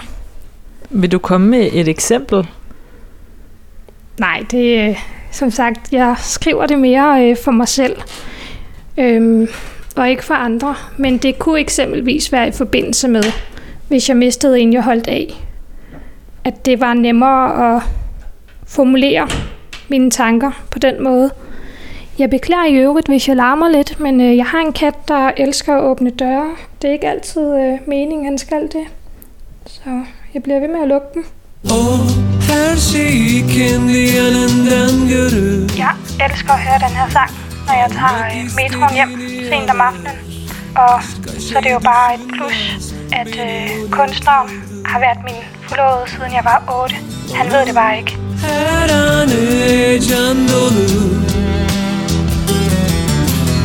Vil 0.90 1.12
du 1.12 1.18
komme 1.18 1.48
med 1.48 1.70
et 1.72 1.88
eksempel? 1.88 2.48
Nej, 4.18 4.44
det 4.50 4.96
som 5.30 5.50
sagt, 5.50 5.92
jeg 5.92 6.16
skriver 6.18 6.66
det 6.66 6.78
mere 6.78 7.30
øh, 7.30 7.36
for 7.44 7.50
mig 7.50 7.68
selv. 7.68 7.96
Øhm, 8.98 9.48
og 9.96 10.10
ikke 10.10 10.24
for 10.24 10.34
andre. 10.34 10.74
Men 10.96 11.18
det 11.18 11.38
kunne 11.38 11.60
eksempelvis 11.60 12.32
være 12.32 12.48
i 12.48 12.52
forbindelse 12.52 13.08
med, 13.08 13.22
hvis 13.88 14.08
jeg 14.08 14.16
mistede 14.16 14.60
en, 14.60 14.72
jeg 14.72 14.82
holdt 14.82 15.08
af. 15.08 15.44
At 16.44 16.66
det 16.66 16.80
var 16.80 16.94
nemmere 16.94 17.76
at 17.76 17.82
formulere 18.66 19.28
mine 19.88 20.10
tanker 20.10 20.50
på 20.70 20.78
den 20.78 21.02
måde. 21.02 21.30
Jeg 22.18 22.30
beklager 22.30 22.66
i 22.66 22.74
øvrigt, 22.74 23.08
hvis 23.08 23.28
jeg 23.28 23.36
larmer 23.36 23.68
lidt, 23.68 24.00
men 24.00 24.20
øh, 24.20 24.36
jeg 24.36 24.46
har 24.46 24.58
en 24.58 24.72
kat, 24.72 24.94
der 25.08 25.30
elsker 25.36 25.76
at 25.76 25.82
åbne 25.82 26.10
døre. 26.10 26.50
Det 26.82 26.88
er 26.88 26.92
ikke 26.92 27.08
altid 27.08 27.54
øh, 27.54 27.78
meningen, 27.86 28.24
han 28.24 28.38
skal 28.38 28.62
det. 28.62 28.84
Så 29.66 30.02
jeg 30.34 30.42
bliver 30.42 30.60
ved 30.60 30.68
med 30.68 30.82
at 30.82 30.88
lukke 30.88 31.06
dem. 31.14 31.24
O 31.64 31.80
her 32.48 32.76
şeyi 32.76 33.40
kendi 33.54 34.02
yanından 34.16 34.94
görür 35.12 35.78
Jeg 35.84 35.94
elsker 36.26 36.52
at 36.52 36.60
høre 36.66 36.78
den 36.86 36.94
her 37.00 37.08
sang, 37.16 37.30
når 37.66 37.74
jeg 37.82 37.90
tager 37.98 38.18
øh, 38.32 38.44
metroen 38.58 38.94
hjem 38.98 39.10
sent 39.50 39.70
om 39.70 39.80
aftenen. 39.80 40.16
Og 40.84 41.02
så 41.46 41.52
er 41.58 41.60
det 41.60 41.72
jo 41.72 41.80
bare 41.92 42.14
et 42.14 42.20
plus, 42.34 42.58
at 43.20 43.32
øh, 43.46 43.90
kunstneren 43.90 44.48
har 44.90 44.98
været 45.00 45.20
min 45.28 45.40
forlovede, 45.68 46.10
siden 46.10 46.32
jeg 46.38 46.44
var 46.50 46.58
8. 46.82 46.94
Han 47.38 47.46
ved 47.52 47.66
det 47.66 47.74
bare 47.74 47.98
ikke. 47.98 48.12
Her 48.44 48.86
an 49.22 49.28
heyecan 49.28 50.36
dolu 50.50 51.47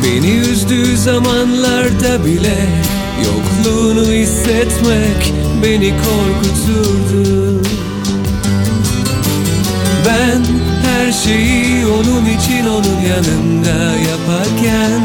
Beni 0.04 0.30
üzdüğü 0.30 0.96
zamanlarda 0.96 2.24
bile 2.24 2.68
Yokluğunu 3.24 4.12
hissetmek 4.12 5.32
beni 5.62 5.90
korkuturdu. 5.90 7.62
Ben 10.06 10.44
her 10.86 11.12
şeyi 11.12 11.86
onun 11.86 12.26
için 12.26 12.66
onun 12.66 13.00
yanında 13.00 13.96
yaparken 13.96 15.00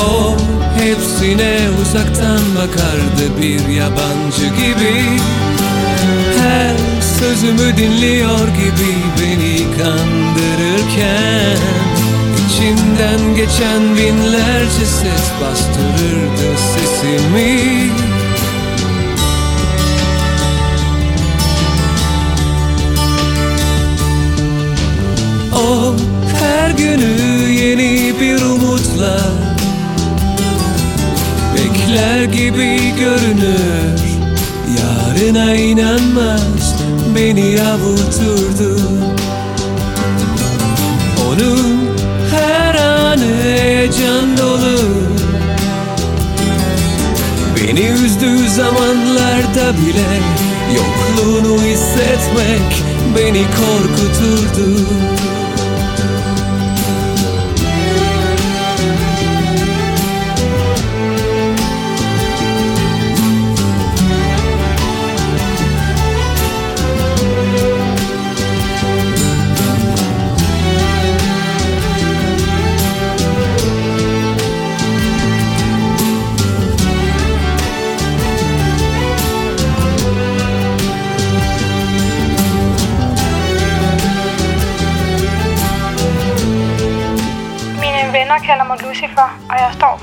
O 0.00 0.36
hepsine 0.80 1.58
uzaktan 1.82 2.40
bakardı 2.56 3.40
bir 3.42 3.68
yabancı 3.74 4.46
gibi. 4.46 5.04
Her 6.42 6.76
sözümü 7.20 7.76
dinliyor 7.76 8.48
gibi 8.48 8.94
beni 9.20 9.56
kandırırken 9.78 11.58
İçinden 12.48 13.36
geçen 13.36 13.96
binlerce 13.96 14.86
ses 14.86 15.30
bastırırdı 15.40 16.58
sesimi. 16.74 17.90
O 25.54 25.94
her 26.40 26.70
günü 26.70 27.50
yeni 27.52 28.20
bir 28.20 28.42
umutla 28.42 29.20
Bekler 31.54 32.24
gibi 32.24 32.78
görünür. 32.98 34.00
Yarına 34.78 35.54
inanmaz 35.54 36.74
beni 37.14 37.58
avuturdu. 37.62 38.80
Onun 41.28 41.77
anı 43.18 43.42
heyecan 43.42 44.38
dolu. 44.38 44.78
Beni 47.56 47.80
üzdüğü 47.80 48.48
zamanlarda 48.48 49.72
bile 49.78 50.20
Yokluğunu 50.76 51.62
hissetmek 51.62 52.82
beni 53.16 53.42
korkuturdu 53.42 54.86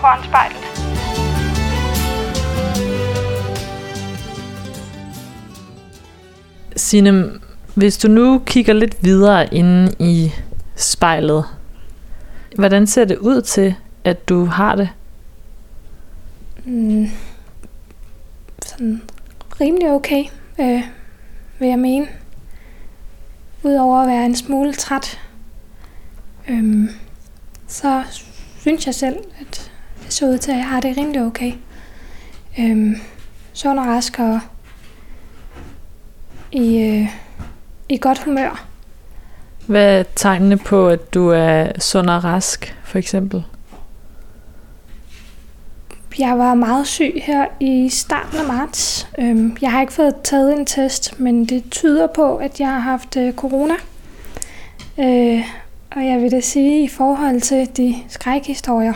foran 0.06 0.24
spejlet. 0.24 0.62
Signe, 6.76 7.32
hvis 7.76 7.98
du 7.98 8.08
nu 8.08 8.41
kigger 8.46 8.74
lidt 8.74 9.04
videre 9.04 9.54
inde 9.54 9.96
i 10.00 10.32
spejlet, 10.76 11.46
hvordan 12.56 12.88
ser 12.88 13.06
det 13.06 13.18
ud 13.18 13.41
til, 13.41 13.76
at 14.04 14.30
du 14.30 14.46
har 14.46 14.76
det? 14.76 14.89
Mm, 16.65 17.08
sådan 18.65 19.02
rimelig 19.62 19.91
okay, 19.91 20.24
øh, 20.60 20.82
vil 21.60 21.68
jeg 21.70 21.80
mene. 21.80 22.08
Udover 23.63 24.02
at 24.02 24.08
være 24.08 24.26
en 24.26 24.36
smule 24.36 24.74
træt, 24.74 25.20
øhm, 26.50 26.89
så 27.68 28.04
synes 28.60 28.86
jeg 28.86 28.96
selv, 28.96 29.18
at 29.41 29.72
det 30.06 30.13
ser 30.13 30.28
ud 30.28 30.38
til, 30.38 30.52
at 30.52 30.58
jeg 30.58 30.68
har 30.68 30.80
det 30.80 30.98
rimelig 30.98 31.22
okay. 31.26 31.52
Øhm, 32.60 32.96
sund 33.54 33.80
og 33.80 33.86
rask 33.86 34.20
og 34.20 34.39
i, 36.52 36.78
øh, 36.78 37.08
i 37.89 37.98
godt 37.98 38.24
humør. 38.24 38.65
Hvad 39.68 40.00
er 40.00 40.04
tegnene 40.15 40.58
på, 40.58 40.88
at 40.88 41.13
du 41.13 41.30
er 41.30 41.80
sund 41.80 42.10
og 42.10 42.24
rask, 42.24 42.78
for 42.84 42.98
eksempel? 42.98 43.44
Jeg 46.20 46.38
var 46.38 46.54
meget 46.54 46.88
syg 46.88 47.22
her 47.24 47.46
i 47.60 47.89
starten 47.89 48.38
af 48.39 48.46
marts. 48.48 49.08
Øhm, 49.20 49.58
Jeg 49.62 49.72
har 49.72 49.82
ikke 49.82 49.94
fået 49.94 50.15
taget 50.24 50.60
en 50.60 50.65
test, 50.65 51.20
men 51.20 51.46
det 51.46 51.63
tyder 51.72 52.08
på, 52.08 52.36
at 52.38 52.60
jeg 52.60 52.68
har 52.68 52.80
haft 52.80 53.18
øh, 53.18 53.34
corona. 53.34 53.74
Øh, 55.00 55.41
Og 55.96 56.06
jeg 56.06 56.22
vil 56.22 56.32
da 56.32 56.39
sige, 56.39 56.84
i 56.84 56.88
forhold 56.88 57.41
til 57.41 57.78
de 57.78 57.96
skrækhistorier, 58.10 58.94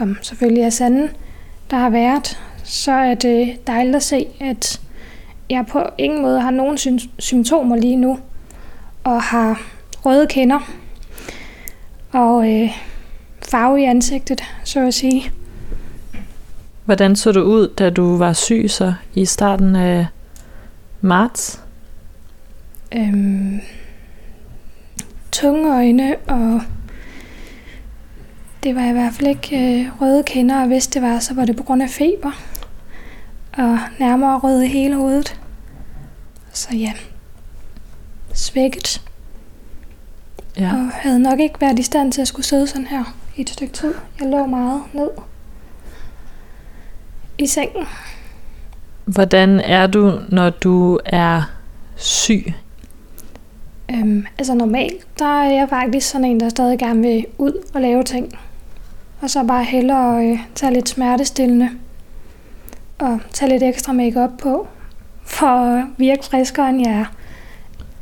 som 0.00 0.16
selvfølgelig 0.22 0.62
er 0.62 0.70
sande, 0.70 1.08
der 1.70 1.76
har 1.76 1.90
været, 1.90 2.38
så 2.64 2.92
er 2.92 3.14
det 3.14 3.66
dejligt 3.66 3.96
at 3.96 4.02
se, 4.02 4.26
at 4.40 4.80
jeg 5.50 5.66
på 5.66 5.82
ingen 5.98 6.22
måde 6.22 6.40
har 6.40 6.50
nogen 6.50 6.76
sym- 6.78 7.10
symptomer 7.18 7.76
lige 7.76 7.96
nu, 7.96 8.18
og 9.04 9.22
har 9.22 9.62
røde 10.04 10.26
kinder 10.26 10.70
og 12.12 12.50
øh, 12.50 12.70
farve 13.50 13.80
i 13.80 13.84
ansigtet, 13.84 14.42
så 14.64 14.86
at 14.86 14.94
sige. 14.94 15.32
Hvordan 16.84 17.16
så 17.16 17.32
du 17.32 17.40
ud, 17.40 17.68
da 17.68 17.90
du 17.90 18.16
var 18.16 18.32
syg 18.32 18.64
så 18.68 18.94
i 19.14 19.24
starten 19.24 19.76
af 19.76 20.06
marts? 21.00 21.62
Øhm, 22.94 23.60
tunge 25.32 25.74
øjne, 25.74 26.16
og 26.28 26.60
det 28.62 28.74
var 28.74 28.84
i 28.84 28.92
hvert 28.92 29.12
fald 29.12 29.28
ikke 29.28 29.56
øh, 29.56 30.00
røde 30.00 30.22
kinder, 30.22 30.60
og 30.60 30.66
hvis 30.66 30.86
det 30.86 31.02
var, 31.02 31.18
så 31.18 31.34
var 31.34 31.44
det 31.44 31.56
på 31.56 31.62
grund 31.62 31.82
af 31.82 31.90
feber. 31.90 32.30
Og 33.52 33.78
nærmere 33.98 34.38
røde 34.38 34.66
i 34.66 34.68
hele 34.68 34.96
hovedet. 34.96 35.40
Så 36.52 36.68
ja, 36.72 36.92
svækket. 38.32 39.02
Ja. 40.58 40.72
Og 40.72 40.90
havde 40.92 41.18
nok 41.18 41.40
ikke 41.40 41.60
været 41.60 41.78
i 41.78 41.82
stand 41.82 42.12
til 42.12 42.20
at 42.20 42.28
skulle 42.28 42.46
sidde 42.46 42.66
sådan 42.66 42.86
her 42.86 43.16
i 43.36 43.40
et 43.40 43.50
stykke 43.50 43.72
tid. 43.72 43.94
Jeg 44.20 44.28
lå 44.28 44.46
meget 44.46 44.82
ned 44.92 45.10
i 47.38 47.46
sengen. 47.46 47.86
Hvordan 49.04 49.60
er 49.60 49.86
du, 49.86 50.20
når 50.28 50.50
du 50.50 50.98
er 51.04 51.42
syg? 51.96 52.54
Øhm, 53.90 54.26
altså 54.38 54.54
normalt, 54.54 55.18
der 55.18 55.42
er 55.42 55.50
jeg 55.50 55.68
faktisk 55.68 56.10
sådan 56.10 56.24
en, 56.24 56.40
der 56.40 56.48
stadig 56.48 56.78
gerne 56.78 57.00
vil 57.00 57.26
ud 57.38 57.52
og 57.74 57.80
lave 57.80 58.02
ting. 58.02 58.38
Og 59.20 59.30
så 59.30 59.44
bare 59.44 59.64
hellere 59.64 60.26
øh, 60.26 60.38
tage 60.54 60.72
lidt 60.72 60.88
smertestillende 60.88 61.70
og 62.98 63.18
tage 63.32 63.48
lidt 63.48 63.62
ekstra 63.62 63.92
makeup 63.92 64.30
på, 64.38 64.68
for 65.24 65.46
at 65.46 65.84
virke 65.96 66.24
friskere 66.24 66.68
end 66.68 66.86
jeg 66.86 66.94
er. 66.94 67.04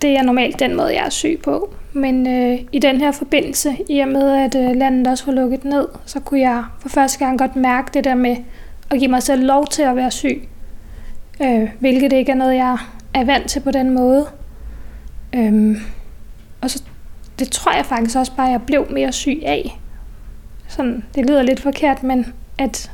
Det 0.02 0.18
er 0.18 0.22
normalt 0.22 0.58
den 0.58 0.76
måde, 0.76 0.94
jeg 0.94 1.06
er 1.06 1.10
syg 1.10 1.40
på. 1.44 1.74
Men 1.92 2.26
øh, 2.26 2.58
i 2.72 2.78
den 2.78 3.00
her 3.00 3.12
forbindelse, 3.12 3.76
i 3.88 3.98
og 3.98 4.08
med 4.08 4.30
at 4.30 4.54
øh, 4.54 4.76
landet 4.76 5.06
også 5.06 5.26
var 5.26 5.32
lukket 5.32 5.64
ned, 5.64 5.88
så 6.06 6.20
kunne 6.20 6.40
jeg 6.40 6.64
for 6.80 6.88
første 6.88 7.18
gang 7.18 7.38
godt 7.38 7.56
mærke 7.56 7.90
det 7.94 8.04
der 8.04 8.14
med 8.14 8.36
at 8.90 8.98
give 8.98 9.10
mig 9.10 9.22
selv 9.22 9.44
lov 9.44 9.66
til 9.66 9.82
at 9.82 9.96
være 9.96 10.10
syg. 10.10 10.48
Øh, 11.42 11.68
hvilket 11.80 12.12
ikke 12.12 12.32
er 12.32 12.36
noget, 12.36 12.54
jeg 12.54 12.78
er 13.14 13.24
vant 13.24 13.50
til 13.50 13.60
på 13.60 13.70
den 13.70 13.94
måde. 13.94 14.26
Øhm, 15.32 15.76
og 16.60 16.70
så, 16.70 16.82
det 17.38 17.50
tror 17.50 17.72
jeg 17.72 17.86
faktisk 17.86 18.16
også 18.16 18.32
bare, 18.36 18.46
at 18.46 18.52
jeg 18.52 18.62
blev 18.62 18.86
mere 18.90 19.12
syg 19.12 19.42
af. 19.42 19.80
Sådan, 20.68 21.04
det 21.14 21.26
lyder 21.26 21.42
lidt 21.42 21.60
forkert, 21.60 22.02
men 22.02 22.34
at 22.58 22.90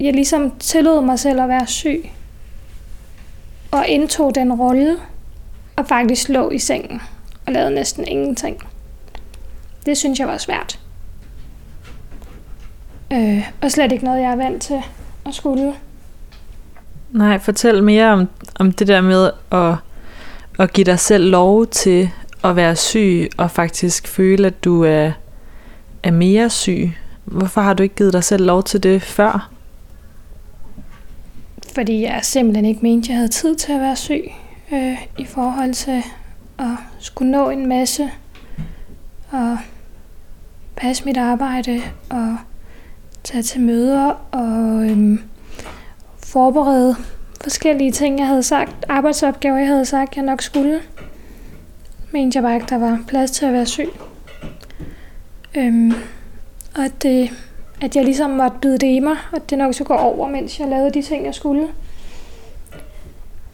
jeg 0.00 0.12
ligesom 0.12 0.52
tillod 0.58 1.04
mig 1.04 1.18
selv 1.18 1.40
at 1.40 1.48
være 1.48 1.66
syg. 1.66 2.10
Og 3.70 3.88
indtog 3.88 4.34
den 4.34 4.52
rolle, 4.52 4.96
og 5.76 5.86
faktisk 5.86 6.28
lå 6.28 6.50
i 6.50 6.58
sengen 6.58 7.02
og 7.46 7.52
lavede 7.52 7.74
næsten 7.74 8.08
ingenting. 8.08 8.62
Det 9.86 9.98
synes 9.98 10.18
jeg 10.18 10.28
var 10.28 10.38
svært. 10.38 10.80
Øh, 13.12 13.50
og 13.62 13.70
slet 13.70 13.92
ikke 13.92 14.04
noget, 14.04 14.20
jeg 14.20 14.30
er 14.30 14.36
vant 14.36 14.62
til 14.62 14.82
at 15.26 15.34
skulle. 15.34 15.74
Nej, 17.10 17.38
fortæl 17.38 17.82
mere 17.82 18.12
om, 18.12 18.28
om 18.54 18.72
det 18.72 18.88
der 18.88 19.00
med 19.00 19.30
at, 19.52 19.74
at 20.58 20.72
give 20.72 20.84
dig 20.84 20.98
selv 20.98 21.30
lov 21.30 21.66
til 21.66 22.10
at 22.44 22.56
være 22.56 22.76
syg, 22.76 23.30
og 23.36 23.50
faktisk 23.50 24.08
føle, 24.08 24.46
at 24.46 24.64
du 24.64 24.84
er, 24.84 25.12
er 26.02 26.10
mere 26.10 26.50
syg. 26.50 26.92
Hvorfor 27.24 27.60
har 27.60 27.74
du 27.74 27.82
ikke 27.82 27.94
givet 27.94 28.12
dig 28.12 28.24
selv 28.24 28.46
lov 28.46 28.62
til 28.62 28.82
det 28.82 29.02
før? 29.02 29.50
Fordi 31.74 32.02
jeg 32.02 32.20
simpelthen 32.22 32.64
ikke 32.64 32.80
mente, 32.82 33.10
jeg 33.10 33.16
havde 33.16 33.28
tid 33.28 33.56
til 33.56 33.72
at 33.72 33.80
være 33.80 33.96
syg 33.96 34.24
øh, 34.72 35.06
i 35.18 35.24
forhold 35.24 35.74
til 35.74 36.02
at 36.58 36.76
skulle 36.98 37.30
nå 37.30 37.50
en 37.50 37.66
masse 37.66 38.10
og 39.30 39.58
passe 40.76 41.04
mit 41.04 41.16
arbejde 41.16 41.82
og 42.10 42.36
tage 43.24 43.42
til 43.42 43.60
møder 43.60 44.04
og 44.30 44.90
øhm, 44.90 45.22
forberede 46.26 46.96
forskellige 47.42 47.92
ting, 47.92 48.18
jeg 48.18 48.26
havde 48.26 48.42
sagt, 48.42 48.84
arbejdsopgaver, 48.88 49.58
jeg 49.58 49.66
havde 49.66 49.84
sagt, 49.84 50.16
jeg 50.16 50.24
nok 50.24 50.42
skulle. 50.42 50.80
Mente 52.12 52.36
jeg 52.36 52.42
bare 52.42 52.54
ikke, 52.54 52.66
der 52.68 52.78
var 52.78 53.00
plads 53.08 53.30
til 53.30 53.46
at 53.46 53.52
være 53.52 53.66
syg. 53.66 53.88
Øhm, 55.56 55.94
og 56.76 56.84
at, 56.84 57.02
det, 57.02 57.30
at 57.80 57.96
jeg 57.96 58.04
ligesom 58.04 58.30
måtte 58.30 58.56
byde 58.62 58.78
det 58.78 58.86
i 58.86 58.98
mig, 58.98 59.16
og 59.32 59.50
det 59.50 59.58
nok 59.58 59.74
så 59.74 59.84
gå 59.84 59.94
over, 59.94 60.28
mens 60.28 60.60
jeg 60.60 60.68
lavede 60.68 60.90
de 60.90 61.02
ting, 61.02 61.26
jeg 61.26 61.34
skulle. 61.34 61.68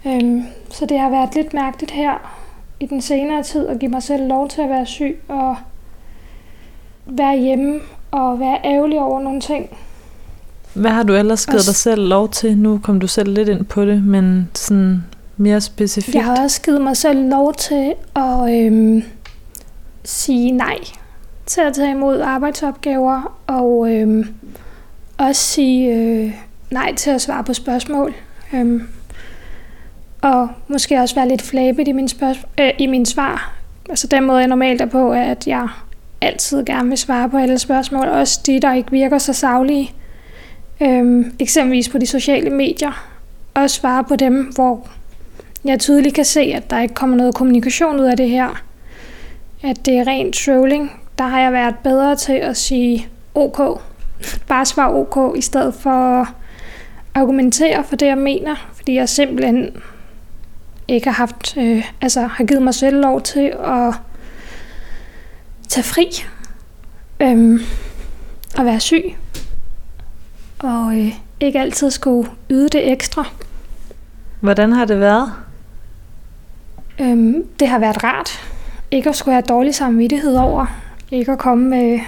Øhm, 0.06 0.42
så 0.70 0.86
det 0.86 0.98
har 0.98 1.10
været 1.10 1.34
lidt 1.34 1.54
mærkeligt 1.54 1.90
her 1.90 2.40
i 2.80 2.86
den 2.86 3.00
senere 3.00 3.42
tid 3.42 3.66
at 3.66 3.78
give 3.78 3.90
mig 3.90 4.02
selv 4.02 4.28
lov 4.28 4.48
til 4.48 4.62
at 4.62 4.68
være 4.68 4.86
syg 4.86 5.20
og 5.28 5.56
være 7.06 7.38
hjemme 7.38 7.80
og 8.10 8.40
være 8.40 8.58
ærgerlig 8.64 9.00
over 9.00 9.20
nogle 9.20 9.40
ting. 9.40 9.76
Hvad 10.74 10.90
har 10.90 11.02
du 11.02 11.14
ellers 11.14 11.46
givet 11.46 11.66
dig 11.66 11.74
selv 11.74 12.08
lov 12.08 12.28
til? 12.28 12.58
Nu 12.58 12.80
kom 12.82 13.00
du 13.00 13.06
selv 13.06 13.34
lidt 13.34 13.48
ind 13.48 13.64
på 13.64 13.84
det, 13.84 14.04
men 14.04 14.50
sådan 14.54 15.04
mere 15.36 15.60
specifikt. 15.60 16.14
Jeg 16.14 16.24
har 16.24 16.42
også 16.42 16.62
givet 16.62 16.80
mig 16.80 16.96
selv 16.96 17.28
lov 17.28 17.54
til 17.54 17.94
at 18.16 18.54
øhm, 18.54 19.02
sige 20.04 20.50
nej 20.50 20.78
til 21.46 21.60
at 21.60 21.74
tage 21.74 21.90
imod 21.90 22.20
arbejdsopgaver, 22.20 23.38
og 23.46 23.90
øh, 23.90 24.26
også 25.18 25.42
sige 25.42 25.94
øh, 25.94 26.34
nej 26.70 26.94
til 26.94 27.10
at 27.10 27.20
svare 27.20 27.44
på 27.44 27.54
spørgsmål. 27.54 28.14
Øh, 28.54 28.82
og 30.22 30.48
måske 30.68 30.98
også 31.00 31.14
være 31.14 31.28
lidt 31.28 31.42
flabet 31.42 31.88
i 31.88 31.92
min, 31.92 32.08
spørgsmål, 32.08 32.50
øh, 32.60 32.70
i 32.78 32.86
min 32.86 33.06
svar. 33.06 33.54
Altså 33.88 34.06
den 34.06 34.24
måde, 34.24 34.38
jeg 34.38 34.48
normalt 34.48 34.80
er 34.80 34.86
på, 34.86 35.12
er, 35.12 35.22
at 35.22 35.46
jeg 35.46 35.68
altid 36.20 36.64
gerne 36.64 36.88
vil 36.88 36.98
svare 36.98 37.30
på 37.30 37.36
alle 37.36 37.58
spørgsmål, 37.58 38.08
også 38.08 38.40
de, 38.46 38.60
der 38.60 38.74
ikke 38.74 38.90
virker 38.90 39.18
så 39.18 39.32
savlige. 39.32 39.92
Øhm, 40.80 41.32
eksempelvis 41.38 41.88
på 41.88 41.98
de 41.98 42.06
sociale 42.06 42.50
medier. 42.50 43.06
Og 43.54 43.70
svare 43.70 44.04
på 44.04 44.16
dem, 44.16 44.52
hvor 44.54 44.88
jeg 45.64 45.80
tydeligt 45.80 46.14
kan 46.14 46.24
se, 46.24 46.40
at 46.40 46.70
der 46.70 46.80
ikke 46.80 46.94
kommer 46.94 47.16
noget 47.16 47.34
kommunikation 47.34 48.00
ud 48.00 48.04
af 48.04 48.16
det 48.16 48.28
her. 48.28 48.62
At 49.62 49.86
det 49.86 49.94
er 49.98 50.06
rent 50.06 50.34
trolling. 50.34 51.03
Der 51.18 51.24
har 51.24 51.40
jeg 51.40 51.52
været 51.52 51.78
bedre 51.78 52.16
til 52.16 52.32
at 52.32 52.56
sige 52.56 53.08
OK. 53.34 53.80
Bare 54.48 54.64
svare 54.64 54.92
OK, 54.92 55.36
i 55.36 55.40
stedet 55.40 55.74
for 55.74 55.90
at 55.90 56.26
argumentere 57.14 57.84
for 57.84 57.96
det, 57.96 58.06
jeg 58.06 58.18
mener. 58.18 58.56
Fordi 58.72 58.94
jeg 58.94 59.08
simpelthen 59.08 59.82
ikke 60.88 61.06
har 61.06 61.12
haft, 61.12 61.56
øh, 61.56 61.90
altså 62.00 62.20
har 62.20 62.44
givet 62.44 62.62
mig 62.62 62.74
selv 62.74 63.00
lov 63.00 63.20
til 63.20 63.54
at 63.64 63.94
tage 65.68 65.84
fri, 65.84 66.06
øhm, 67.20 67.60
og 68.58 68.64
være 68.64 68.80
syg, 68.80 69.16
og 70.58 70.98
øh, 70.98 71.12
ikke 71.40 71.60
altid 71.60 71.90
skulle 71.90 72.30
yde 72.50 72.68
det 72.68 72.92
ekstra. 72.92 73.24
Hvordan 74.40 74.72
har 74.72 74.84
det 74.84 75.00
været? 75.00 75.32
Øhm, 77.00 77.48
det 77.60 77.68
har 77.68 77.78
været 77.78 78.04
rart, 78.04 78.40
ikke 78.90 79.08
at 79.08 79.16
skulle 79.16 79.34
have 79.34 79.42
dårlig 79.48 79.74
samvittighed 79.74 80.36
over, 80.36 80.66
ikke 81.14 81.32
at 81.32 81.38
komme 81.38 81.68
med 81.68 82.00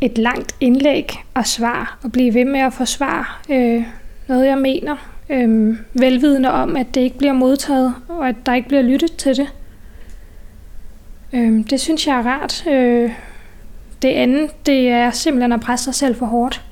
et 0.00 0.18
langt 0.18 0.56
indlæg 0.60 1.12
og 1.34 1.46
svar, 1.46 1.98
og 2.02 2.12
blive 2.12 2.34
ved 2.34 2.44
med 2.44 2.60
at 2.60 2.72
forsvare 2.72 3.24
øh, 3.48 3.84
noget, 4.28 4.46
jeg 4.46 4.58
mener, 4.58 4.96
øh, 5.30 5.76
velvidende 5.92 6.50
om, 6.50 6.76
at 6.76 6.86
det 6.94 7.00
ikke 7.00 7.18
bliver 7.18 7.32
modtaget, 7.32 7.94
og 8.08 8.28
at 8.28 8.36
der 8.46 8.54
ikke 8.54 8.68
bliver 8.68 8.82
lyttet 8.82 9.16
til 9.16 9.36
det. 9.36 9.48
Øh, 11.32 11.70
det 11.70 11.80
synes 11.80 12.06
jeg 12.06 12.18
er 12.18 12.26
rart. 12.26 12.66
Øh, 12.66 13.10
det 14.02 14.08
andet, 14.08 14.66
det 14.66 14.88
er 14.88 15.10
simpelthen 15.10 15.52
at 15.52 15.60
presse 15.60 15.84
sig 15.84 15.94
selv 15.94 16.14
for 16.14 16.26
hårdt. 16.26 16.62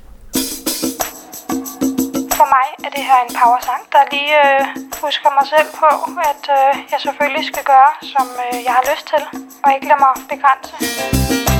For 2.41 2.49
mig 2.59 2.69
er 2.85 2.89
det 2.89 3.03
her 3.09 3.19
en 3.25 3.35
powersang, 3.39 3.81
der 3.91 4.01
lige 4.11 4.35
øh, 4.45 4.61
husker 5.03 5.29
mig 5.37 5.47
selv 5.53 5.69
på, 5.81 5.89
at 6.31 6.43
øh, 6.57 6.91
jeg 6.91 6.99
selvfølgelig 7.05 7.45
skal 7.45 7.63
gøre, 7.63 7.91
som 8.13 8.27
øh, 8.45 8.63
jeg 8.65 8.73
har 8.77 8.83
lyst 8.91 9.05
til, 9.07 9.23
og 9.63 9.73
ikke 9.75 9.87
lade 9.87 9.99
mig 10.05 10.13
begrænse. 10.29 11.50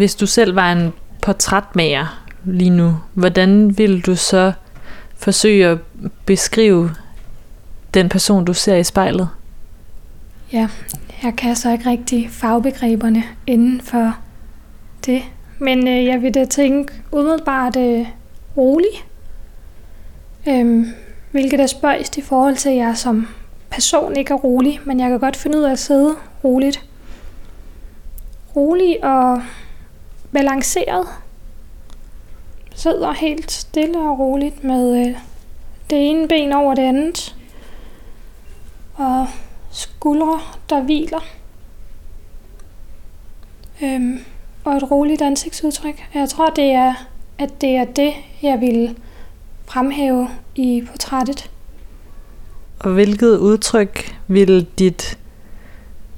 Hvis 0.00 0.14
du 0.14 0.26
selv 0.26 0.56
var 0.56 0.72
en 0.72 0.92
portrætmager 1.22 2.24
lige 2.44 2.70
nu, 2.70 2.96
hvordan 3.14 3.78
vil 3.78 4.00
du 4.00 4.16
så 4.16 4.52
forsøge 5.16 5.66
at 5.66 5.78
beskrive 6.26 6.90
den 7.94 8.08
person, 8.08 8.44
du 8.44 8.54
ser 8.54 8.76
i 8.76 8.84
spejlet? 8.84 9.28
Ja, 10.52 10.68
jeg 11.22 11.36
kan 11.36 11.56
så 11.56 11.72
ikke 11.72 11.90
rigtig 11.90 12.30
fagbegreberne 12.30 13.22
inden 13.46 13.80
for 13.80 14.16
det. 15.06 15.22
Men 15.58 15.88
øh, 15.88 16.04
jeg 16.04 16.22
vil 16.22 16.34
da 16.34 16.44
tænke 16.44 16.92
umiddelbart 17.12 17.76
øh, 17.76 18.06
rolig. 18.56 19.04
Øhm, 20.48 20.86
hvilket 21.30 21.60
er 21.60 21.66
spøjst 21.66 22.18
i 22.18 22.22
forhold 22.22 22.56
til, 22.56 22.68
at 22.68 22.76
jeg 22.76 22.96
som 22.96 23.28
person 23.70 24.16
ikke 24.16 24.34
er 24.34 24.38
rolig, 24.38 24.80
men 24.84 25.00
jeg 25.00 25.08
kan 25.08 25.20
godt 25.20 25.36
finde 25.36 25.58
ud 25.58 25.62
af 25.62 25.72
at 25.72 25.78
sidde 25.78 26.14
roligt. 26.44 26.84
Rolig 28.56 29.04
og 29.04 29.42
balanceret. 30.32 31.06
Sidder 32.74 33.12
helt 33.12 33.50
stille 33.50 33.98
og 33.98 34.18
roligt 34.18 34.64
med 34.64 35.06
øh, 35.06 35.16
det 35.90 36.10
ene 36.10 36.28
ben 36.28 36.52
over 36.52 36.74
det 36.74 36.82
andet. 36.82 37.36
Og 38.94 39.26
skuldre, 39.70 40.40
der 40.70 40.82
hviler. 40.82 41.20
Øhm, 43.82 44.18
og 44.64 44.76
et 44.76 44.90
roligt 44.90 45.22
ansigtsudtryk. 45.22 46.04
Jeg 46.14 46.28
tror, 46.28 46.50
det 46.50 46.70
er, 46.70 46.94
at 47.38 47.60
det 47.60 47.76
er 47.76 47.84
det, 47.84 48.12
jeg 48.42 48.60
vil 48.60 48.96
fremhæve 49.66 50.28
i 50.54 50.82
portrættet. 50.90 51.50
Og 52.78 52.92
hvilket 52.92 53.38
udtryk 53.38 54.16
vil 54.26 54.66
dit 54.78 55.18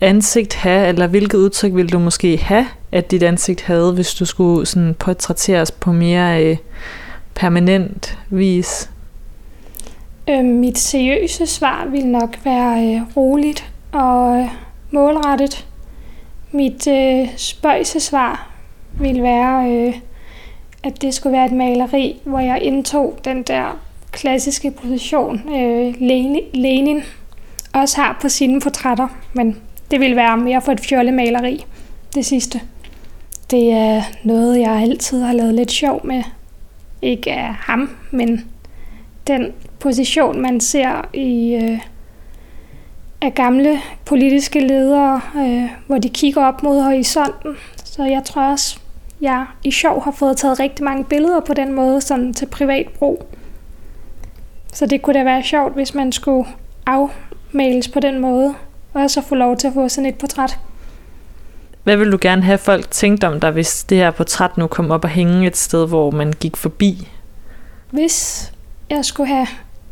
ansigt 0.03 0.55
have, 0.55 0.89
eller 0.89 1.07
hvilket 1.07 1.39
udtryk 1.39 1.75
ville 1.75 1.91
du 1.91 1.99
måske 1.99 2.37
have, 2.37 2.67
at 2.93 3.11
dit 3.11 3.23
ansigt 3.23 3.63
havde, 3.63 3.93
hvis 3.93 4.15
du 4.15 4.25
skulle 4.25 4.67
sådan 4.67 4.95
portrætteres 4.95 5.71
på 5.71 5.93
mere 5.93 6.45
øh, 6.45 6.57
permanent 7.35 8.19
vis? 8.31 8.91
Øh, 10.31 10.45
mit 10.45 10.79
seriøse 10.79 11.47
svar 11.47 11.87
vil 11.91 12.07
nok 12.07 12.39
være 12.45 12.95
øh, 12.95 13.17
roligt 13.17 13.73
og 13.93 14.39
øh, 14.39 14.49
målrettet. 14.91 15.67
Mit 16.53 16.87
øh, 16.87 17.29
spøjse 17.37 18.01
svar 18.01 18.51
vil 19.01 19.23
være, 19.23 19.71
øh, 19.71 19.95
at 20.83 21.03
det 21.03 21.15
skulle 21.15 21.37
være 21.37 21.47
et 21.47 21.53
maleri, 21.53 22.21
hvor 22.25 22.41
jeg 22.41 22.59
indtog 22.63 23.19
den 23.25 23.43
der 23.43 23.79
klassiske 24.13 24.71
position, 24.71 25.41
øh, 25.49 25.95
Lenin 26.55 27.03
også 27.73 28.01
har 28.01 28.19
på 28.23 28.29
sine 28.29 28.61
portrætter, 28.61 29.09
men 29.33 29.57
det 29.93 30.01
vil 30.01 30.17
være 30.17 30.37
mere 30.37 30.63
for 30.63 30.73
et 30.73 30.81
fjollemaleri, 30.81 31.65
det 32.15 32.27
sidste. 32.27 32.61
Det 33.51 33.73
er 33.73 34.03
noget, 34.25 34.61
jeg 34.61 34.73
altid 34.73 35.23
har 35.23 35.33
lavet 35.33 35.55
lidt 35.55 35.71
sjov 35.71 36.07
med. 36.07 36.23
Ikke 37.03 37.33
af 37.33 37.55
ham, 37.55 37.91
men 38.11 38.51
den 39.27 39.53
position, 39.79 40.41
man 40.41 40.61
ser 40.61 41.09
i 41.15 41.55
øh, 41.55 41.79
af 43.21 43.35
gamle 43.35 43.81
politiske 44.05 44.61
ledere, 44.61 45.21
øh, 45.37 45.71
hvor 45.87 45.99
de 45.99 46.09
kigger 46.09 46.45
op 46.45 46.63
mod 46.63 46.83
horisonten. 46.83 47.57
Så 47.85 48.05
jeg 48.05 48.25
tror 48.25 48.43
også, 48.43 48.79
jeg 49.21 49.47
i 49.65 49.71
sjov 49.71 50.05
har 50.05 50.11
fået 50.11 50.37
taget 50.37 50.61
rigtig 50.61 50.85
mange 50.85 51.05
billeder 51.05 51.41
på 51.41 51.55
den 51.55 51.73
måde, 51.73 52.01
sådan 52.01 52.35
til 52.35 52.47
privat 52.47 52.89
brug. 52.99 53.27
Så 54.73 54.87
det 54.87 55.03
kunne 55.03 55.19
da 55.19 55.25
være 55.25 55.43
sjovt, 55.43 55.75
hvis 55.75 55.95
man 55.95 56.13
skulle 56.13 56.49
afmales 56.87 57.89
på 57.89 58.01
den 58.01 58.21
måde, 58.21 58.55
og 58.93 59.11
så 59.11 59.21
få 59.21 59.35
lov 59.35 59.57
til 59.57 59.67
at 59.67 59.75
få 59.75 59.89
sådan 59.89 60.09
et 60.09 60.19
portræt. 60.19 60.59
Hvad 61.85 61.97
vil 61.97 62.13
du 62.13 62.19
gerne 62.21 62.43
have 62.43 62.59
folk 62.59 62.91
tænkt 62.91 63.25
om 63.25 63.41
dig, 63.41 63.51
hvis 63.51 63.85
det 63.85 63.99
her 63.99 64.11
portræt 64.11 64.59
nu 64.59 64.67
kom 64.67 64.91
op 64.91 65.05
og 65.05 65.11
hænge 65.11 65.47
et 65.47 65.57
sted, 65.57 65.89
hvor 65.89 66.11
man 66.11 66.33
gik 66.33 66.57
forbi? 66.57 67.09
Hvis 67.91 68.53
jeg 68.91 69.05
skulle 69.05 69.29
have 69.29 69.47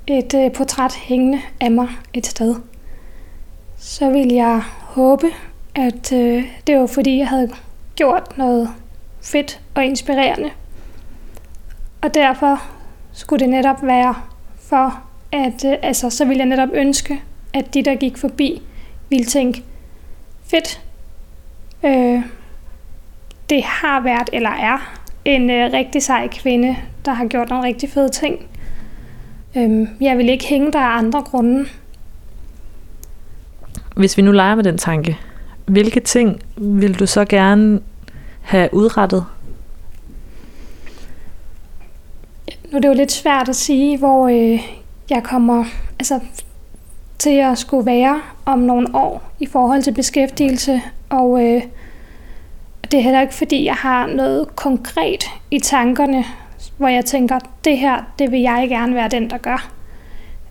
et 0.07 0.35
øh, 0.35 0.53
portræt 0.53 0.95
hængende 0.95 1.41
af 1.61 1.71
mig 1.71 1.89
et 2.13 2.27
sted, 2.27 2.55
så 3.79 4.11
ville 4.11 4.35
jeg 4.35 4.63
håbe, 4.81 5.27
at 5.75 6.13
øh, 6.13 6.45
det 6.67 6.79
var 6.79 6.87
fordi, 6.87 7.19
jeg 7.19 7.29
havde 7.29 7.51
gjort 7.97 8.39
noget 8.39 8.69
fedt 9.23 9.61
og 9.75 9.85
inspirerende. 9.85 10.51
Og 12.03 12.15
derfor 12.15 12.63
skulle 13.13 13.41
det 13.41 13.49
netop 13.49 13.83
være 13.83 14.15
for, 14.61 15.03
at 15.33 15.65
øh, 15.65 15.77
altså, 15.83 16.11
så 16.11 16.25
ville 16.25 16.39
jeg 16.39 16.47
netop 16.47 16.69
ønske, 16.73 17.23
at 17.55 17.75
de, 17.75 17.83
der 17.83 17.95
gik 17.95 18.19
forbi, 18.19 18.63
ville 19.11 19.25
tænke, 19.25 19.65
fedt, 20.45 20.81
øh, 21.85 22.23
det 23.51 23.63
har 23.63 24.01
været 24.01 24.31
eller 24.33 24.51
er 24.51 25.01
en 25.25 25.51
øh, 25.51 25.73
rigtig 25.73 26.03
sej 26.03 26.29
kvinde, 26.29 26.77
der 27.05 27.13
har 27.13 27.27
gjort 27.27 27.49
nogle 27.49 27.67
rigtig 27.67 27.91
fede 27.91 28.09
ting. 28.09 28.47
Øh, 29.57 29.89
jeg 30.01 30.19
vil 30.19 30.29
ikke 30.29 30.47
hænge 30.47 30.73
der 30.73 30.79
af 30.79 30.99
andre 30.99 31.23
grunde. 31.23 31.67
Hvis 33.97 34.17
vi 34.17 34.23
nu 34.23 34.33
leger 34.33 34.55
med 34.55 34.65
den 34.65 34.79
tanke, 34.79 35.19
hvilke 35.67 36.01
ting 36.01 36.43
vil 36.57 36.99
du 36.99 37.07
så 37.07 37.25
gerne 37.25 37.81
have 38.41 38.69
udrettet? 38.73 39.25
Nu 42.71 42.77
er 42.77 42.81
det 42.81 42.89
jo 42.89 42.95
lidt 42.95 43.13
svært 43.13 43.49
at 43.49 43.57
sige, 43.57 43.99
hvor 43.99 44.29
øh, 44.29 44.61
jeg 45.11 45.23
kommer 45.23 45.65
altså, 45.99 46.21
til 47.21 47.37
at 47.37 47.59
skulle 47.59 47.87
være 47.87 48.21
om 48.45 48.59
nogle 48.59 48.95
år 48.95 49.23
i 49.41 49.47
forhold 49.47 49.83
til 49.83 49.95
beskæftigelse. 49.95 50.83
Og 51.09 51.45
øh, 51.45 51.63
det 52.83 52.99
er 52.99 53.03
heller 53.03 53.21
ikke, 53.21 53.35
fordi 53.35 53.65
jeg 53.65 53.75
har 53.75 54.07
noget 54.07 54.57
konkret 54.57 55.25
i 55.51 55.59
tankerne, 55.59 56.25
hvor 56.77 56.89
jeg 56.89 57.05
tænker, 57.05 57.39
det 57.65 57.79
her, 57.79 58.03
det 58.19 58.31
vil 58.31 58.41
jeg 58.41 58.67
gerne 58.69 58.95
være 58.95 59.09
den, 59.09 59.31
der 59.31 59.39
gør. 59.39 59.71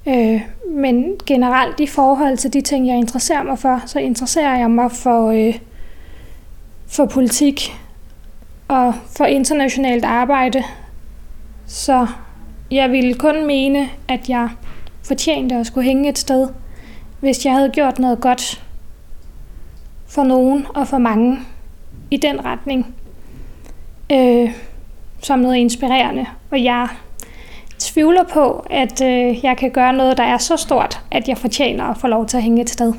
Øh, 0.07 0.41
men 0.71 1.15
generelt 1.25 1.79
i 1.79 1.87
forhold 1.87 2.37
til 2.37 2.53
de 2.53 2.61
ting, 2.61 2.87
jeg 2.87 2.97
interesserer 2.97 3.43
mig 3.43 3.59
for, 3.59 3.81
så 3.85 3.99
interesserer 3.99 4.57
jeg 4.57 4.71
mig 4.71 4.91
for, 4.91 5.29
øh, 5.29 5.59
for 6.87 7.05
politik 7.05 7.75
og 8.67 8.93
for 9.17 9.25
internationalt 9.25 10.05
arbejde. 10.05 10.63
Så 11.65 12.07
jeg 12.71 12.91
ville 12.91 13.13
kun 13.13 13.47
mene, 13.47 13.89
at 14.07 14.29
jeg 14.29 14.49
fortjente 15.09 15.55
at 15.55 15.67
skulle 15.67 15.85
hænge 15.85 16.09
et 16.09 16.17
sted, 16.17 16.47
hvis 17.19 17.45
jeg 17.45 17.53
havde 17.53 17.69
gjort 17.69 17.99
noget 17.99 18.21
godt 18.21 18.63
for 20.07 20.23
nogen 20.23 20.65
og 20.69 20.87
for 20.87 20.97
mange 20.97 21.39
i 22.11 22.17
den 22.17 22.45
retning, 22.45 22.95
øh, 24.11 24.51
som 25.21 25.39
noget 25.39 25.55
inspirerende. 25.55 26.25
Og 26.51 26.63
jeg 26.63 26.87
tvivler 27.79 28.23
på, 28.33 28.65
at 28.69 29.01
øh, 29.01 29.43
jeg 29.43 29.57
kan 29.57 29.71
gøre 29.71 29.93
noget, 29.93 30.17
der 30.17 30.23
er 30.23 30.37
så 30.37 30.57
stort, 30.57 31.01
at 31.11 31.27
jeg 31.27 31.37
fortjener 31.37 31.83
at 31.83 31.97
få 31.97 32.07
lov 32.07 32.25
til 32.25 32.37
at 32.37 32.43
hænge 32.43 32.61
et 32.61 32.69
sted. 32.69 32.93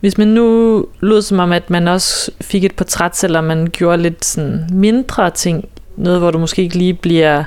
Hvis 0.00 0.18
man 0.18 0.28
nu 0.28 0.86
lød 1.00 1.22
som 1.22 1.38
om, 1.38 1.52
at 1.52 1.70
man 1.70 1.88
også 1.88 2.30
fik 2.40 2.64
et 2.64 2.76
portræt, 2.76 3.16
selvom 3.16 3.44
man 3.44 3.66
gjorde 3.66 4.02
lidt 4.02 4.24
sådan 4.24 4.68
mindre 4.72 5.30
ting, 5.30 5.64
noget 5.96 6.20
hvor 6.20 6.30
du 6.30 6.38
måske 6.38 6.62
ikke 6.62 6.78
lige 6.78 6.94
bliver 6.94 7.44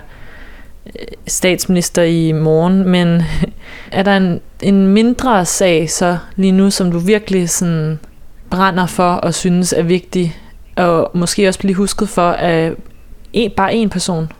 statsminister 1.27 2.03
i 2.03 2.31
morgen, 2.31 2.89
men 2.89 3.21
er 3.91 4.03
der 4.03 4.17
en, 4.17 4.41
en 4.61 4.87
mindre 4.87 5.45
sag 5.45 5.89
så 5.89 6.17
lige 6.35 6.51
nu, 6.51 6.69
som 6.69 6.91
du 6.91 6.99
virkelig 6.99 7.49
sådan 7.49 7.99
brænder 8.49 8.85
for 8.85 9.11
og 9.11 9.33
synes 9.33 9.73
er 9.73 9.83
vigtig, 9.83 10.37
og 10.75 11.11
måske 11.13 11.47
også 11.47 11.59
blive 11.59 11.75
husket 11.75 12.09
for 12.09 12.31
af 12.31 12.71
en, 13.33 13.51
bare 13.57 13.75
en 13.75 13.89
person? 13.89 14.31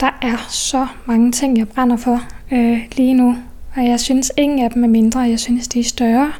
Der 0.00 0.10
er 0.22 0.36
så 0.48 0.86
mange 1.04 1.32
ting, 1.32 1.58
jeg 1.58 1.68
brænder 1.68 1.96
for 1.96 2.20
øh, 2.52 2.78
lige 2.96 3.14
nu. 3.14 3.36
Og 3.76 3.84
jeg 3.84 4.00
synes, 4.00 4.32
ingen 4.36 4.64
af 4.64 4.70
dem 4.70 4.84
er 4.84 4.88
mindre. 4.88 5.20
Jeg 5.20 5.40
synes, 5.40 5.68
de 5.68 5.80
er 5.80 5.84
større. 5.84 6.32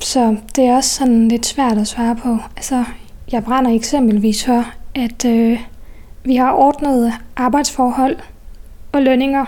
Så 0.00 0.36
det 0.56 0.64
er 0.64 0.76
også 0.76 0.90
sådan 0.90 1.28
lidt 1.28 1.46
svært 1.46 1.78
at 1.78 1.86
svare 1.88 2.16
på. 2.16 2.38
Altså, 2.56 2.84
jeg 3.32 3.44
brænder 3.44 3.70
eksempelvis 3.70 4.44
for, 4.44 4.64
at 4.94 5.24
øh, 5.24 5.60
vi 6.28 6.36
har 6.36 6.52
ordnet 6.52 7.12
arbejdsforhold 7.36 8.16
og 8.92 9.02
lønninger 9.02 9.44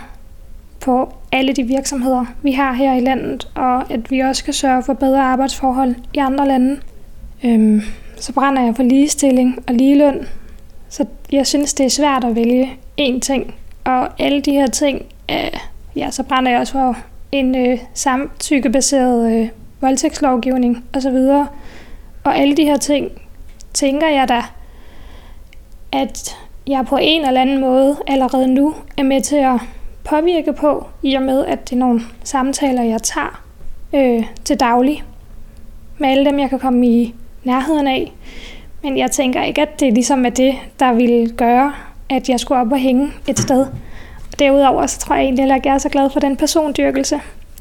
på 0.80 1.12
alle 1.32 1.52
de 1.52 1.62
virksomheder, 1.62 2.24
vi 2.42 2.52
har 2.52 2.72
her 2.72 2.94
i 2.94 3.00
landet, 3.00 3.48
og 3.54 3.92
at 3.92 4.10
vi 4.10 4.20
også 4.20 4.40
skal 4.40 4.54
sørge 4.54 4.82
for 4.82 4.92
bedre 4.92 5.22
arbejdsforhold 5.22 5.94
i 6.14 6.18
andre 6.18 6.48
lande. 6.48 6.80
Øhm, 7.44 7.82
så 8.16 8.32
brænder 8.32 8.62
jeg 8.62 8.76
for 8.76 8.82
ligestilling 8.82 9.58
og 9.68 9.74
ligeløn. 9.74 10.26
Så 10.88 11.06
jeg 11.32 11.46
synes, 11.46 11.74
det 11.74 11.86
er 11.86 11.90
svært 11.90 12.24
at 12.24 12.34
vælge 12.34 12.72
én 13.00 13.20
ting. 13.20 13.54
Og 13.84 14.08
alle 14.18 14.40
de 14.40 14.52
her 14.52 14.66
ting, 14.66 15.02
øh, 15.30 15.60
ja, 15.96 16.10
så 16.10 16.22
brænder 16.22 16.50
jeg 16.50 16.60
også 16.60 16.72
for 16.72 16.96
en 17.32 17.54
øh, 17.56 17.78
samtykkebaseret 17.94 19.32
øh, 19.32 19.48
voldtægtslovgivning 19.80 20.84
osv. 20.96 21.16
Og 22.24 22.38
alle 22.38 22.56
de 22.56 22.64
her 22.64 22.76
ting, 22.76 23.10
tænker 23.74 24.08
jeg 24.08 24.28
da, 24.28 24.42
at 25.92 26.36
jeg 26.66 26.86
på 26.86 26.98
en 27.00 27.26
eller 27.26 27.40
anden 27.40 27.60
måde 27.60 27.96
allerede 28.06 28.46
nu 28.46 28.74
er 28.96 29.02
med 29.02 29.20
til 29.20 29.36
at 29.36 29.60
påvirke 30.04 30.52
på, 30.52 30.86
i 31.02 31.14
og 31.14 31.22
med, 31.22 31.44
at 31.44 31.70
det 31.70 31.76
er 31.76 31.80
nogle 31.80 32.00
samtaler, 32.24 32.82
jeg 32.82 33.02
tager 33.02 33.42
øh, 33.94 34.24
til 34.44 34.60
daglig 34.60 35.02
med 35.98 36.08
alle 36.08 36.24
dem, 36.24 36.38
jeg 36.38 36.48
kan 36.50 36.58
komme 36.58 36.86
i 36.86 37.14
nærheden 37.44 37.86
af. 37.86 38.12
Men 38.82 38.98
jeg 38.98 39.10
tænker 39.10 39.42
ikke, 39.42 39.62
at 39.62 39.80
det 39.80 39.92
ligesom 39.92 40.26
er 40.26 40.30
det, 40.30 40.54
der 40.80 40.92
ville 40.92 41.28
gøre, 41.28 41.72
at 42.08 42.28
jeg 42.28 42.40
skulle 42.40 42.60
op 42.60 42.72
og 42.72 42.78
hænge 42.78 43.12
et 43.28 43.38
sted. 43.38 43.66
Derudover 44.38 44.86
så 44.86 44.98
tror 44.98 45.14
jeg 45.14 45.24
egentlig 45.24 45.42
heller 45.42 45.54
ikke, 45.54 45.68
jeg 45.68 45.74
er 45.74 45.78
så 45.78 45.88
glad 45.88 46.10
for 46.10 46.20
den 46.20 46.36
persondyrkelse. 46.36 47.20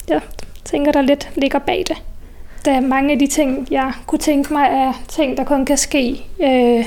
Jeg 0.09 0.21
tænker, 0.65 0.91
der 0.91 1.01
lidt 1.01 1.29
ligger 1.35 1.59
bag 1.59 1.83
det. 1.87 1.97
Da 2.65 2.79
mange 2.79 3.11
af 3.11 3.19
de 3.19 3.27
ting, 3.27 3.67
jeg 3.71 3.93
kunne 4.07 4.19
tænke 4.19 4.53
mig, 4.53 4.67
er 4.71 4.93
ting, 5.07 5.37
der 5.37 5.43
kun 5.43 5.65
kan 5.65 5.77
ske. 5.77 6.25
Øh, 6.43 6.85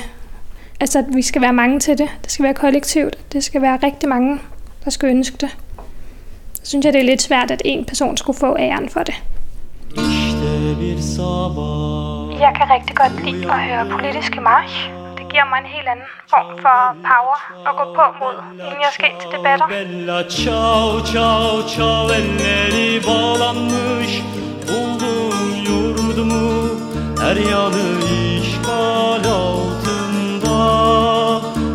altså, 0.83 0.99
at 0.99 1.05
vi 1.15 1.23
skal 1.23 1.43
være 1.43 1.53
mange 1.53 1.81
til 1.81 1.99
det. 1.99 2.09
Det 2.23 2.31
skal 2.33 2.43
være 2.43 2.55
kollektivt. 2.55 3.33
Det 3.33 3.45
skal 3.45 3.63
være 3.63 3.79
rigtig 3.83 4.09
mange, 4.09 4.41
der 4.85 4.91
skal 4.91 5.09
ønske 5.09 5.37
det. 5.37 5.51
Så 6.55 6.63
synes 6.65 6.85
jeg, 6.85 6.93
det 6.93 7.01
er 7.01 7.05
lidt 7.05 7.23
svært, 7.23 7.51
at 7.51 7.63
en 7.65 7.85
person 7.85 8.17
skulle 8.17 8.39
få 8.39 8.57
æren 8.59 8.89
for 8.89 9.03
det. 9.03 9.15
Jeg 12.45 12.53
kan 12.59 12.67
rigtig 12.77 12.97
godt 12.97 13.25
lide 13.27 13.53
at 13.53 13.59
høre 13.69 13.85
politiske 13.91 14.41
march. 14.41 14.75
Det 15.19 15.25
giver 15.33 15.47
mig 15.51 15.59
en 15.65 15.71
helt 15.77 15.89
anden 15.93 16.05
form 16.31 16.59
for 16.65 16.79
power 17.11 17.39
at 17.69 17.73
gå 17.81 17.85
på 17.99 18.05
mod, 18.21 18.37
inden 18.67 18.81
jeg 18.87 18.93
skal 18.93 19.07
ind 19.11 19.19
til 19.21 19.29
debatter. 19.37 19.67
Her 27.23 27.39
yanı 27.39 27.85
işgal 28.37 29.62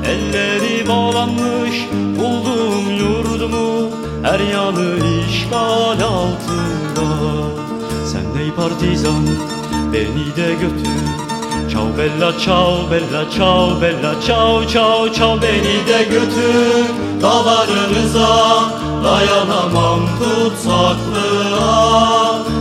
Elleri 0.05 0.88
bağlanmış 0.88 1.88
buldum 2.19 2.97
yurdumu 2.99 3.89
her 4.23 4.39
yanı 4.39 4.97
işgal 5.30 6.01
altında. 6.01 7.07
Sen 8.05 8.41
ey 8.41 8.51
partizan 8.51 9.28
beni 9.93 10.36
de 10.36 10.53
götür 10.53 11.26
Çav 11.74 11.97
bella 11.97 12.39
çav 12.39 12.91
bella 12.91 13.32
çav 13.38 13.82
bella 13.82 14.22
çav 14.28 14.68
çav 14.68 15.13
çav 15.13 15.41
beni 15.41 15.88
de 15.88 16.03
götür. 16.03 16.86
Dağlarınıza 17.22 18.30
dayanamam 19.03 19.99
tutsaklığa. 20.20 21.65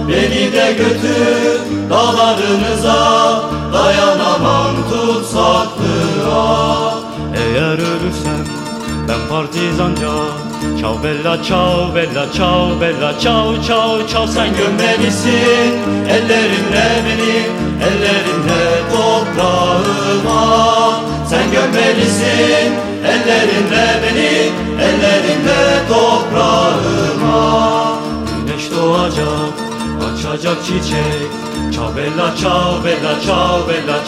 Beni 0.09 0.53
de 0.53 0.73
götür. 0.79 1.61
Dağlarınıza 1.91 3.43
dayanamam 3.73 4.75
tutsaklığa. 4.91 6.95
Eğer 7.37 7.75
ölürsem 7.75 8.47
ben 9.09 9.29
partizanca. 9.31 10.13
Çav 10.81 11.03
bella 11.03 11.43
çav 11.43 11.95
bella 11.95 12.33
çav 12.33 12.81
bella 12.81 13.19
çav 13.19 13.63
çav 13.63 14.07
çav 14.09 14.27
Sen 14.27 14.49
gömmelisin. 14.57 15.73
Ellerinle 16.09 17.03
beni 17.07 17.67
Ellerinle 17.83 18.76
toprağıma 19.37 21.01
Sen 21.31 21.51
gömmelisin 21.53 22.73
ellerinle 23.05 23.87
beni 24.03 24.53
Ellerinle 24.83 25.89
toprağıma. 25.89 27.93
Güneş 28.47 28.71
doğacak 28.71 29.53
açacak 30.13 30.65
çiçek. 30.65 31.31
Çav 31.75 31.97
bella 31.97 32.37
çav 32.37 32.85
bella 32.85 33.21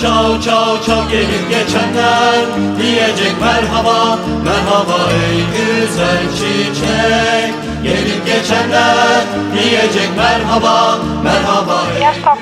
çav 0.01 0.41
çav 0.41 0.83
çav 0.87 1.09
Gelip 1.11 1.51
geçenler. 1.51 2.45
Diyecek 2.79 3.35
merhaba 3.41 4.18
Merhaba 4.45 4.99
ey 5.12 5.41
güzel 5.53 6.22
çiçek. 6.35 7.55
Gelip 7.83 8.26
geçenler 8.26 9.24
diyecek 9.55 10.09
merhaba 10.16 10.99
Merhaba 11.24 11.83
ey 11.97 12.03
Jeg 12.03 12.14
står. 12.14 12.39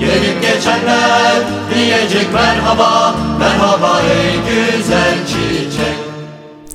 Gelip 0.00 0.42
geçenler 0.42 1.46
diyecek 1.74 2.32
merhaba 2.32 3.16
Merhaba 3.38 4.00
ey 4.00 4.32
güzel 4.48 5.26
çiçek 5.26 5.96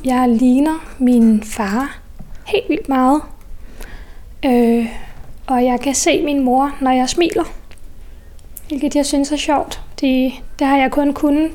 Jeg 0.03 0.29
ligner 0.29 0.79
min 0.99 1.41
far 1.41 1.99
helt 2.45 2.69
vildt 2.69 2.89
meget. 2.89 3.21
Øh, 4.45 4.85
og 5.47 5.65
jeg 5.65 5.79
kan 5.79 5.95
se 5.95 6.21
min 6.25 6.43
mor, 6.43 6.71
når 6.81 6.91
jeg 6.91 7.09
smiler. 7.09 7.43
Hvilket 8.67 8.95
jeg 8.95 9.05
synes 9.05 9.31
er 9.31 9.37
sjovt. 9.37 9.81
Det, 10.01 10.31
det 10.59 10.67
har 10.67 10.77
jeg 10.77 10.91
kun 10.91 11.13
kunnet, 11.13 11.51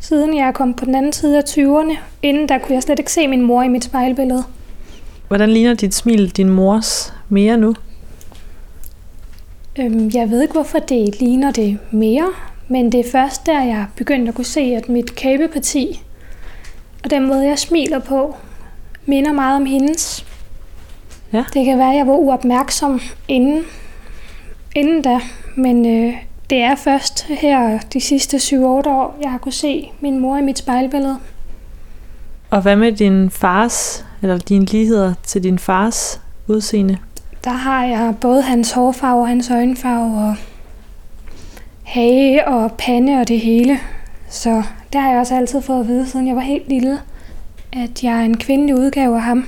siden 0.00 0.36
jeg 0.36 0.54
kom 0.54 0.74
på 0.74 0.84
den 0.84 0.94
anden 0.94 1.12
side 1.12 1.38
af 1.38 1.42
20'erne. 1.42 1.96
Inden 2.22 2.48
der 2.48 2.58
kunne 2.58 2.74
jeg 2.74 2.82
slet 2.82 2.98
ikke 2.98 3.12
se 3.12 3.28
min 3.28 3.42
mor 3.42 3.62
i 3.62 3.68
mit 3.68 3.84
spejlbillede. 3.84 4.44
Hvordan 5.28 5.50
ligner 5.50 5.74
dit 5.74 5.94
smil 5.94 6.30
din 6.30 6.48
mors 6.48 7.14
mere 7.28 7.56
nu? 7.56 7.74
Øhm, 9.78 10.10
jeg 10.14 10.30
ved 10.30 10.42
ikke, 10.42 10.52
hvorfor 10.52 10.78
det 10.78 11.20
ligner 11.20 11.50
det 11.50 11.78
mere, 11.90 12.32
men 12.68 12.92
det 12.92 13.00
er 13.00 13.10
først 13.12 13.46
der, 13.46 13.62
jeg 13.62 13.86
begyndte 13.96 14.28
at 14.28 14.34
kunne 14.34 14.44
se, 14.44 14.60
at 14.60 14.88
mit 14.88 15.14
kæbeparti 15.14 16.02
og 17.04 17.10
den 17.10 17.26
måde, 17.26 17.48
jeg 17.48 17.58
smiler 17.58 17.98
på, 17.98 18.36
minder 19.06 19.32
meget 19.32 19.56
om 19.56 19.66
hendes. 19.66 20.26
Ja. 21.32 21.44
Det 21.54 21.64
kan 21.64 21.78
være, 21.78 21.90
at 21.90 21.96
jeg 21.96 22.06
var 22.06 22.12
uopmærksom 22.12 23.00
inden, 23.28 23.64
inden 24.74 25.02
da, 25.02 25.20
men 25.56 25.86
øh, 25.86 26.14
det 26.50 26.58
er 26.58 26.74
først 26.74 27.26
her 27.26 27.78
de 27.92 28.00
sidste 28.00 28.36
7-8 28.36 28.58
år, 28.62 29.18
jeg 29.22 29.30
har 29.30 29.38
kunne 29.38 29.52
se 29.52 29.90
min 30.00 30.18
mor 30.18 30.36
i 30.36 30.42
mit 30.42 30.58
spejlbillede. 30.58 31.18
Og 32.50 32.62
hvad 32.62 32.76
med 32.76 32.92
din 32.92 33.30
fars, 33.30 34.04
eller 34.22 34.38
dine 34.38 34.64
ligheder 34.64 35.14
til 35.22 35.42
din 35.42 35.58
fars 35.58 36.20
udseende? 36.46 36.98
Der 37.44 37.50
har 37.50 37.84
jeg 37.84 38.14
både 38.20 38.42
hans 38.42 38.72
hårfarve 38.72 39.20
og 39.20 39.28
hans 39.28 39.50
øjenfarve 39.50 40.28
og 40.28 40.36
hage 41.82 42.48
og 42.48 42.72
pande 42.72 43.20
og 43.20 43.28
det 43.28 43.40
hele. 43.40 43.80
Så 44.28 44.62
det 44.92 45.00
har 45.00 45.10
jeg 45.10 45.18
også 45.18 45.34
altid 45.36 45.62
fået 45.62 45.80
at 45.80 45.88
vide, 45.88 46.08
siden 46.08 46.26
jeg 46.26 46.36
var 46.36 46.42
helt 46.42 46.68
lille, 46.68 47.00
at 47.72 48.04
jeg 48.04 48.12
er 48.12 48.24
en 48.24 48.36
kvindelig 48.36 48.78
udgave 48.78 49.16
af 49.16 49.22
ham. 49.22 49.46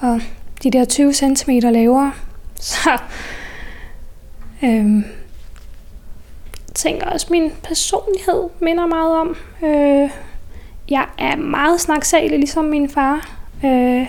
Og 0.00 0.20
de 0.62 0.70
der 0.70 0.84
20 0.84 1.12
cm 1.12 1.50
lavere. 1.50 2.12
Så 2.60 2.98
øhm, 4.62 5.04
jeg 6.68 6.74
tænker 6.74 7.06
også, 7.06 7.26
at 7.26 7.30
min 7.30 7.52
personlighed 7.62 8.48
minder 8.60 8.86
meget 8.86 9.16
om. 9.16 9.36
Øh, 9.62 10.10
jeg 10.90 11.06
er 11.18 11.36
meget 11.36 11.80
snaksalig, 11.80 12.38
ligesom 12.38 12.64
min 12.64 12.88
far. 12.88 13.30
Øh, 13.64 14.06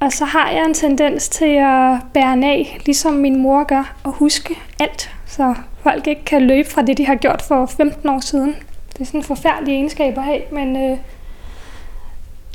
og 0.00 0.12
så 0.12 0.24
har 0.24 0.50
jeg 0.50 0.64
en 0.64 0.74
tendens 0.74 1.28
til 1.28 1.54
at 1.58 1.98
bære 2.14 2.44
af, 2.44 2.80
ligesom 2.86 3.12
min 3.12 3.42
mor 3.42 3.64
gør, 3.64 3.94
og 4.04 4.12
huske 4.12 4.58
alt, 4.80 5.10
så 5.26 5.54
folk 5.82 6.06
ikke 6.06 6.24
kan 6.24 6.46
løbe 6.46 6.70
fra 6.70 6.82
det, 6.82 6.98
de 6.98 7.06
har 7.06 7.14
gjort 7.14 7.42
for 7.42 7.66
15 7.66 8.08
år 8.08 8.20
siden. 8.20 8.54
Det 8.92 9.00
er 9.00 9.04
sådan 9.04 9.20
en 9.20 9.24
forfærdelig 9.24 9.74
egenskab 9.74 10.18
at 10.18 10.24
have, 10.24 10.40
men 10.52 10.76
øh, 10.76 10.98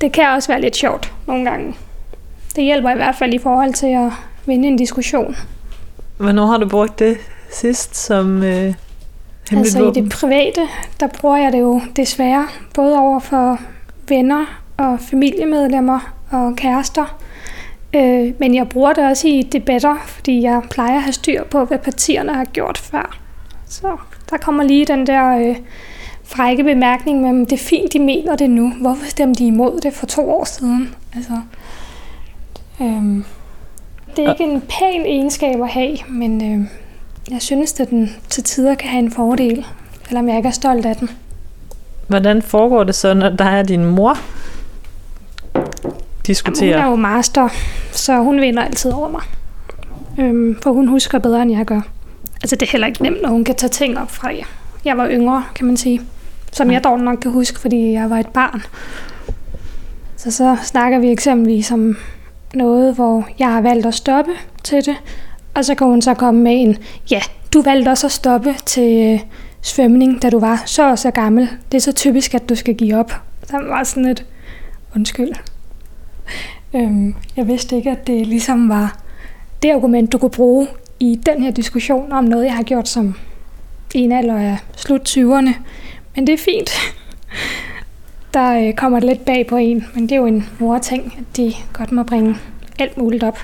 det 0.01 0.11
kan 0.11 0.29
også 0.29 0.47
være 0.47 0.61
lidt 0.61 0.75
sjovt 0.75 1.13
nogle 1.27 1.49
gange. 1.49 1.75
Det 2.55 2.63
hjælper 2.63 2.89
i 2.89 2.95
hvert 2.95 3.15
fald 3.15 3.33
i 3.33 3.37
forhold 3.37 3.73
til 3.73 3.87
at 3.87 4.11
vinde 4.45 4.67
en 4.67 4.77
diskussion. 4.77 5.35
Hvornår 6.17 6.45
har 6.45 6.57
du 6.57 6.69
brugt 6.69 6.99
det 6.99 7.17
sidst 7.51 7.95
som 7.95 8.43
øh, 8.43 8.73
Altså 9.51 9.79
i 9.79 9.81
våben? 9.81 10.03
det 10.03 10.13
private, 10.13 10.61
der 10.99 11.07
bruger 11.07 11.37
jeg 11.37 11.51
det 11.51 11.59
jo 11.59 11.81
desværre, 11.95 12.47
både 12.73 12.97
over 12.97 13.19
for 13.19 13.59
venner 14.07 14.61
og 14.77 14.99
familiemedlemmer 14.99 16.13
og 16.31 16.55
kærester. 16.55 17.17
Øh, 17.93 18.33
men 18.39 18.55
jeg 18.55 18.69
bruger 18.69 18.93
det 18.93 19.03
også 19.03 19.27
i 19.27 19.41
debatter, 19.51 19.95
fordi 20.07 20.41
jeg 20.41 20.61
plejer 20.69 20.95
at 20.95 21.01
have 21.01 21.13
styr 21.13 21.43
på, 21.43 21.65
hvad 21.65 21.77
partierne 21.77 22.33
har 22.33 22.45
gjort 22.45 22.77
før. 22.77 23.17
Så 23.67 23.97
der 24.29 24.37
kommer 24.37 24.63
lige 24.63 24.85
den 24.85 25.07
der 25.07 25.37
øh, 25.37 25.55
frække 26.23 26.63
bemærkning 26.63 27.21
med, 27.21 27.41
at 27.41 27.49
det 27.49 27.55
er 27.55 27.63
fint, 27.63 27.93
de 27.93 27.99
mener 27.99 28.35
det 28.35 28.49
nu. 28.49 28.73
Hvorfor 28.81 29.05
stemte 29.05 29.43
de 29.43 29.47
imod 29.47 29.81
det 29.81 29.93
for 29.93 30.05
to 30.05 30.31
år 30.31 30.43
siden? 30.43 30.95
Altså, 31.15 31.33
øh, 32.81 33.23
det 34.15 34.25
er 34.25 34.31
ikke 34.31 34.43
en 34.43 34.61
pæn 34.61 35.05
egenskab 35.05 35.61
at 35.61 35.69
have, 35.69 35.97
men 36.09 36.53
øh, 36.53 36.67
jeg 37.31 37.41
synes, 37.41 37.79
at 37.79 37.89
den 37.89 38.15
til 38.29 38.43
tider 38.43 38.75
kan 38.75 38.89
have 38.89 39.03
en 39.03 39.11
fordel, 39.11 39.65
selvom 40.07 40.27
jeg 40.27 40.37
ikke 40.37 40.47
er 40.47 40.53
stolt 40.53 40.85
af 40.85 40.95
den. 40.95 41.09
Hvordan 42.07 42.41
foregår 42.41 42.83
det 42.83 42.95
så, 42.95 43.13
når 43.13 43.29
der 43.29 43.45
er 43.45 43.63
din 43.63 43.85
mor 43.85 44.17
diskutere. 46.27 46.73
hun 46.73 46.83
er 46.83 46.89
jo 46.89 46.95
master, 46.95 47.49
så 47.91 48.17
hun 48.17 48.41
vinder 48.41 48.63
altid 48.63 48.91
over 48.91 49.09
mig. 49.09 49.21
Øhm, 50.19 50.57
for 50.61 50.71
hun 50.71 50.87
husker 50.87 51.19
bedre, 51.19 51.41
end 51.41 51.51
jeg 51.51 51.65
gør. 51.65 51.81
Altså, 52.43 52.55
det 52.55 52.67
er 52.67 52.71
heller 52.71 52.87
ikke 52.87 53.03
nemt, 53.03 53.21
når 53.21 53.29
hun 53.29 53.43
kan 53.43 53.55
tage 53.55 53.69
ting 53.69 53.99
op 53.99 54.11
fra 54.11 54.27
jer. 54.27 54.45
Jeg 54.85 54.97
var 54.97 55.09
yngre, 55.09 55.43
kan 55.55 55.65
man 55.65 55.77
sige. 55.77 56.01
Som 56.51 56.71
jeg 56.71 56.83
dog 56.83 56.99
nok 56.99 57.17
kan 57.17 57.31
huske, 57.31 57.59
fordi 57.59 57.91
jeg 57.91 58.09
var 58.09 58.17
et 58.17 58.27
barn. 58.27 58.61
Så 60.17 60.31
så 60.31 60.57
snakker 60.63 60.99
vi 60.99 61.11
eksempelvis 61.11 61.71
om 61.71 61.97
noget, 62.53 62.95
hvor 62.95 63.27
jeg 63.39 63.51
har 63.51 63.61
valgt 63.61 63.85
at 63.85 63.93
stoppe 63.93 64.31
til 64.63 64.85
det. 64.85 64.95
Og 65.53 65.65
så 65.65 65.75
kan 65.75 65.87
hun 65.87 66.01
så 66.01 66.13
komme 66.13 66.41
med 66.41 66.61
en, 66.61 66.77
ja, 67.11 67.21
du 67.53 67.61
valgte 67.61 67.89
også 67.89 68.07
at 68.07 68.11
stoppe 68.11 68.55
til 68.65 69.13
øh, 69.13 69.19
svømning, 69.61 70.21
da 70.21 70.29
du 70.29 70.39
var 70.39 70.63
så 70.65 70.89
og 70.89 70.99
så 70.99 71.11
gammel. 71.11 71.49
Det 71.71 71.77
er 71.77 71.81
så 71.81 71.91
typisk, 71.91 72.33
at 72.33 72.49
du 72.49 72.55
skal 72.55 72.75
give 72.75 72.95
op. 72.95 73.11
Så 73.43 73.57
var 73.57 73.83
sådan 73.83 74.05
et, 74.05 74.25
undskyld. 74.95 75.31
Øhm, 76.75 77.15
jeg 77.37 77.47
vidste 77.47 77.75
ikke, 77.75 77.91
at 77.91 78.07
det 78.07 78.27
ligesom 78.27 78.69
var 78.69 78.97
det 79.63 79.71
argument, 79.71 80.11
du 80.11 80.17
kunne 80.17 80.31
bruge 80.31 80.67
i 80.99 81.19
den 81.25 81.43
her 81.43 81.51
diskussion 81.51 82.11
om 82.11 82.23
noget, 82.23 82.45
jeg 82.45 82.55
har 82.55 82.63
gjort 82.63 82.87
som 82.87 83.15
en 83.95 84.11
alder 84.11 84.35
af 84.37 84.57
slut 84.75 85.09
20'erne. 85.09 85.49
Men 86.15 86.27
det 86.27 86.33
er 86.33 86.37
fint. 86.37 86.71
Der 88.33 88.67
øh, 88.67 88.73
kommer 88.73 88.99
det 88.99 89.09
lidt 89.09 89.25
bag 89.25 89.47
på 89.47 89.57
en, 89.57 89.85
men 89.93 90.03
det 90.03 90.11
er 90.11 90.15
jo 90.15 90.25
en 90.25 90.49
mor-ting, 90.59 91.15
at 91.17 91.37
de 91.37 91.53
godt 91.73 91.91
må 91.91 92.03
bringe 92.03 92.35
alt 92.79 92.97
muligt 92.97 93.23
op. 93.23 93.39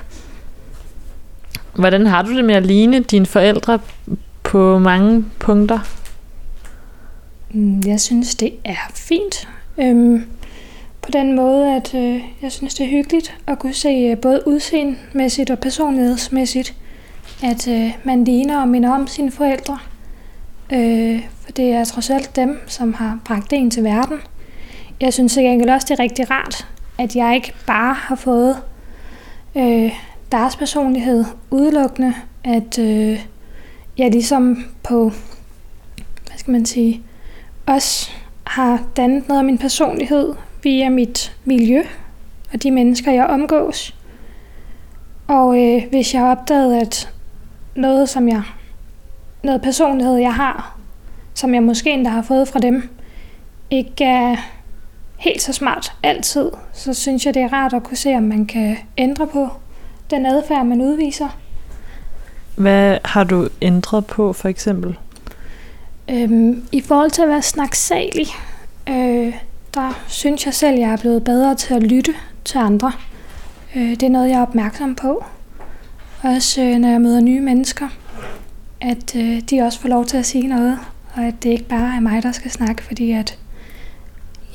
Hvordan 1.74 2.06
har 2.06 2.22
du 2.22 2.36
det 2.36 2.44
med 2.44 2.54
at 2.54 2.66
ligne 2.66 3.00
dine 3.00 3.26
forældre 3.26 3.78
på 4.42 4.78
mange 4.78 5.24
punkter? 5.38 5.78
Mm, 7.50 7.82
Jeg 7.86 8.00
synes, 8.00 8.34
det 8.34 8.52
er 8.64 8.76
fint. 8.94 9.48
Øhm, 9.78 10.24
på 11.08 11.12
den 11.12 11.36
måde, 11.36 11.76
at 11.76 11.94
øh, 11.94 12.20
jeg 12.42 12.52
synes, 12.52 12.74
det 12.74 12.84
er 12.86 12.90
hyggeligt 12.90 13.36
at 13.46 13.58
kunne 13.58 13.74
se 13.74 13.88
øh, 13.88 14.18
både 14.18 14.42
udseendemæssigt 14.46 15.50
og 15.50 15.58
personlighedsmæssigt, 15.58 16.74
at 17.42 17.68
øh, 17.68 17.90
man 18.04 18.24
ligner 18.24 18.60
og 18.60 18.68
minder 18.68 18.90
om 18.90 19.06
sine 19.06 19.30
forældre. 19.30 19.78
Øh, 20.72 21.22
for 21.40 21.52
det 21.52 21.72
er 21.72 21.84
trods 21.84 22.10
alt 22.10 22.36
dem, 22.36 22.60
som 22.66 22.94
har 22.94 23.18
bragt 23.24 23.52
en 23.52 23.70
til 23.70 23.84
verden. 23.84 24.18
Jeg 25.00 25.12
synes 25.12 25.36
ikke 25.36 25.50
gengæld 25.50 25.70
også, 25.70 25.86
det 25.90 26.00
er 26.00 26.02
rigtig 26.02 26.30
rart, 26.30 26.66
at 26.98 27.16
jeg 27.16 27.34
ikke 27.34 27.52
bare 27.66 27.94
har 27.94 28.16
fået 28.16 28.56
øh, 29.56 29.92
deres 30.32 30.56
personlighed 30.56 31.24
udelukkende, 31.50 32.14
at 32.44 32.78
øh, 32.78 33.24
jeg 33.98 34.10
ligesom 34.10 34.64
på, 34.82 35.02
hvad 36.26 36.36
skal 36.36 36.52
man 36.52 36.66
sige, 36.66 37.02
også 37.66 38.10
har 38.44 38.82
dannet 38.96 39.28
noget 39.28 39.38
af 39.38 39.44
min 39.44 39.58
personlighed 39.58 40.34
via 40.62 40.88
mit 40.88 41.36
miljø 41.44 41.82
og 42.52 42.62
de 42.62 42.70
mennesker, 42.70 43.12
jeg 43.12 43.26
omgås. 43.26 43.94
Og 45.26 45.58
øh, 45.58 45.82
hvis 45.90 46.14
jeg 46.14 46.22
har 46.22 46.30
opdaget, 46.30 46.80
at 46.80 47.12
noget, 47.74 48.08
som 48.08 48.28
jeg, 48.28 48.42
noget 49.42 49.62
personlighed, 49.62 50.16
jeg 50.16 50.34
har, 50.34 50.78
som 51.34 51.54
jeg 51.54 51.62
måske 51.62 51.90
endda 51.90 52.10
har 52.10 52.22
fået 52.22 52.48
fra 52.48 52.58
dem, 52.58 52.88
ikke 53.70 54.04
er 54.04 54.36
helt 55.16 55.42
så 55.42 55.52
smart 55.52 55.92
altid, 56.02 56.50
så 56.72 56.94
synes 56.94 57.26
jeg, 57.26 57.34
det 57.34 57.42
er 57.42 57.52
rart 57.52 57.74
at 57.74 57.82
kunne 57.82 57.96
se, 57.96 58.14
om 58.14 58.22
man 58.22 58.46
kan 58.46 58.76
ændre 58.96 59.26
på 59.26 59.48
den 60.10 60.26
adfærd, 60.26 60.66
man 60.66 60.80
udviser. 60.80 61.28
Hvad 62.56 62.98
har 63.04 63.24
du 63.24 63.48
ændret 63.62 64.06
på, 64.06 64.32
for 64.32 64.48
eksempel? 64.48 64.98
Øhm, 66.10 66.66
I 66.72 66.80
forhold 66.80 67.10
til 67.10 67.22
at 67.22 67.28
være 67.28 67.42
snaksalig, 67.42 68.26
øh, 68.88 69.34
der 69.74 70.02
synes 70.08 70.46
jeg 70.46 70.54
selv, 70.54 70.78
jeg 70.78 70.90
er 70.90 70.96
blevet 70.96 71.24
bedre 71.24 71.54
til 71.54 71.74
at 71.74 71.82
lytte 71.82 72.14
til 72.44 72.58
andre. 72.58 72.92
Øh, 73.76 73.90
det 73.90 74.02
er 74.02 74.08
noget, 74.08 74.30
jeg 74.30 74.36
er 74.36 74.42
opmærksom 74.42 74.94
på. 74.94 75.24
Også 76.22 76.62
øh, 76.62 76.78
når 76.78 76.88
jeg 76.88 77.00
møder 77.00 77.20
nye 77.20 77.40
mennesker. 77.40 77.88
At 78.80 79.16
øh, 79.16 79.40
de 79.40 79.60
også 79.60 79.80
får 79.80 79.88
lov 79.88 80.04
til 80.04 80.16
at 80.16 80.26
sige 80.26 80.46
noget, 80.46 80.78
og 81.14 81.24
at 81.24 81.34
det 81.42 81.50
ikke 81.50 81.68
bare 81.68 81.96
er 81.96 82.00
mig, 82.00 82.22
der 82.22 82.32
skal 82.32 82.50
snakke, 82.50 82.82
fordi 82.82 83.12
at 83.12 83.38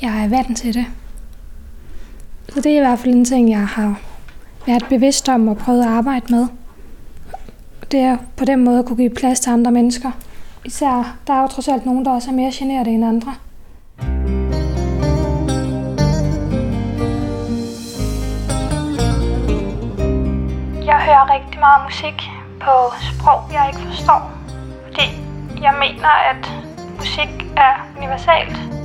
jeg 0.02 0.24
er 0.24 0.28
vant 0.28 0.56
til 0.56 0.74
det. 0.74 0.86
Så 2.48 2.60
det 2.60 2.72
er 2.72 2.76
i 2.76 2.80
hvert 2.80 2.98
fald 2.98 3.14
en 3.14 3.24
ting, 3.24 3.50
jeg 3.50 3.66
har 3.66 4.00
været 4.66 4.86
bevidst 4.88 5.28
om 5.28 5.48
og 5.48 5.56
prøvet 5.56 5.82
at 5.82 5.88
arbejde 5.88 6.26
med. 6.30 6.46
Det 7.90 8.00
er 8.00 8.16
på 8.36 8.44
den 8.44 8.64
måde 8.64 8.78
at 8.78 8.84
kunne 8.84 8.96
give 8.96 9.10
plads 9.10 9.40
til 9.40 9.50
andre 9.50 9.70
mennesker. 9.70 10.10
Især, 10.64 11.16
der 11.26 11.32
er 11.32 11.42
jo 11.42 11.48
trods 11.48 11.68
alt 11.68 11.86
nogen, 11.86 12.04
der 12.04 12.10
også 12.10 12.30
er 12.30 12.34
mere 12.34 12.52
generet 12.54 12.88
end 12.88 13.04
andre. 13.04 13.34
Jeg 20.84 21.00
hører 21.00 21.34
rigtig 21.34 21.60
meget 21.60 21.84
musik 21.84 22.30
på 22.60 22.72
sprog, 23.00 23.40
jeg 23.52 23.70
ikke 23.72 23.86
forstår. 23.86 24.30
Fordi 24.86 25.06
jeg 25.60 25.74
mener, 25.78 26.08
at 26.08 26.52
musik 26.98 27.28
er 27.56 27.74
universalt. 27.96 28.83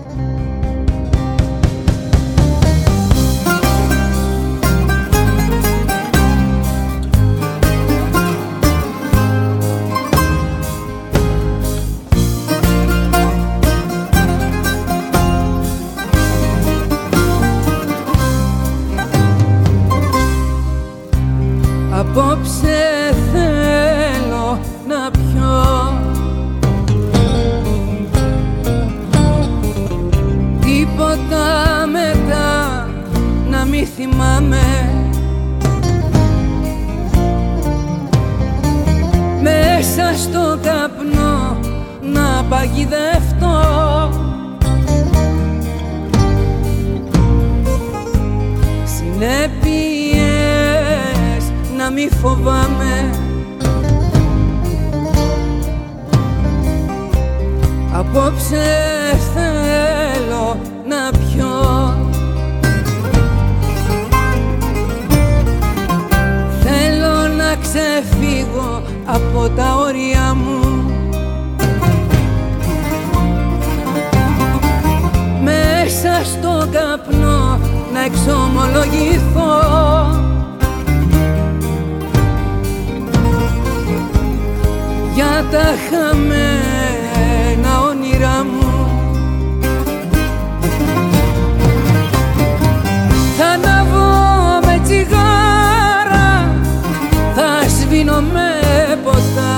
Θα 98.00 98.06
σβήνω 98.06 98.22
με 98.22 98.95
ποτά. 99.04 99.58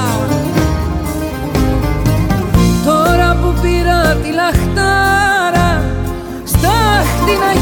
Τώρα 2.85 3.37
που 3.41 3.53
πήρα 3.61 4.15
τη 4.15 4.31
λαχτάρα 4.31 5.83
στάχτη 6.43 7.33
να 7.43 7.60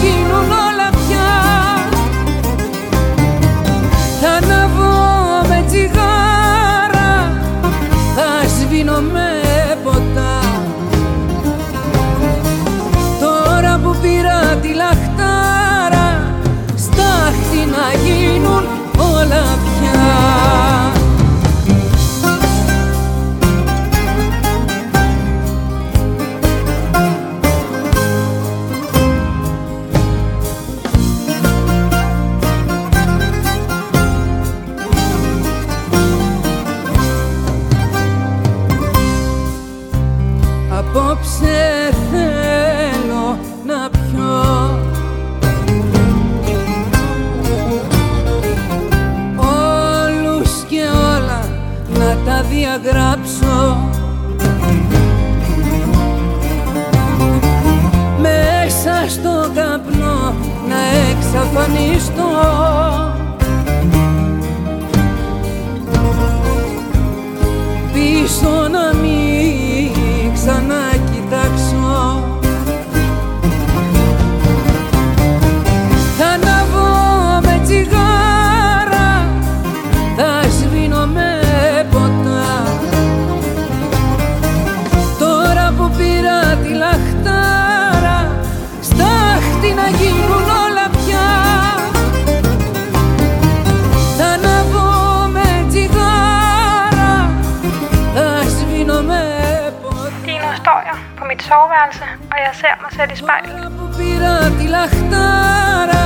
soveværelse, 101.51 102.05
og 102.30 102.36
jeg 102.45 102.53
ser 102.61 102.74
mig 102.82 102.92
selv 102.99 103.11
i 103.12 103.16
spejlet. 103.16 103.72
Που 103.78 103.84
πήρα 103.99 104.51
τη 104.59 104.66
λαχτάρα 104.66 106.05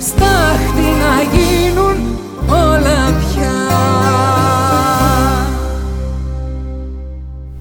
Στάχτη 0.00 0.88
να 1.02 1.14
γίνουν 1.32 1.96
όλα 2.50 3.00
πια 3.20 3.56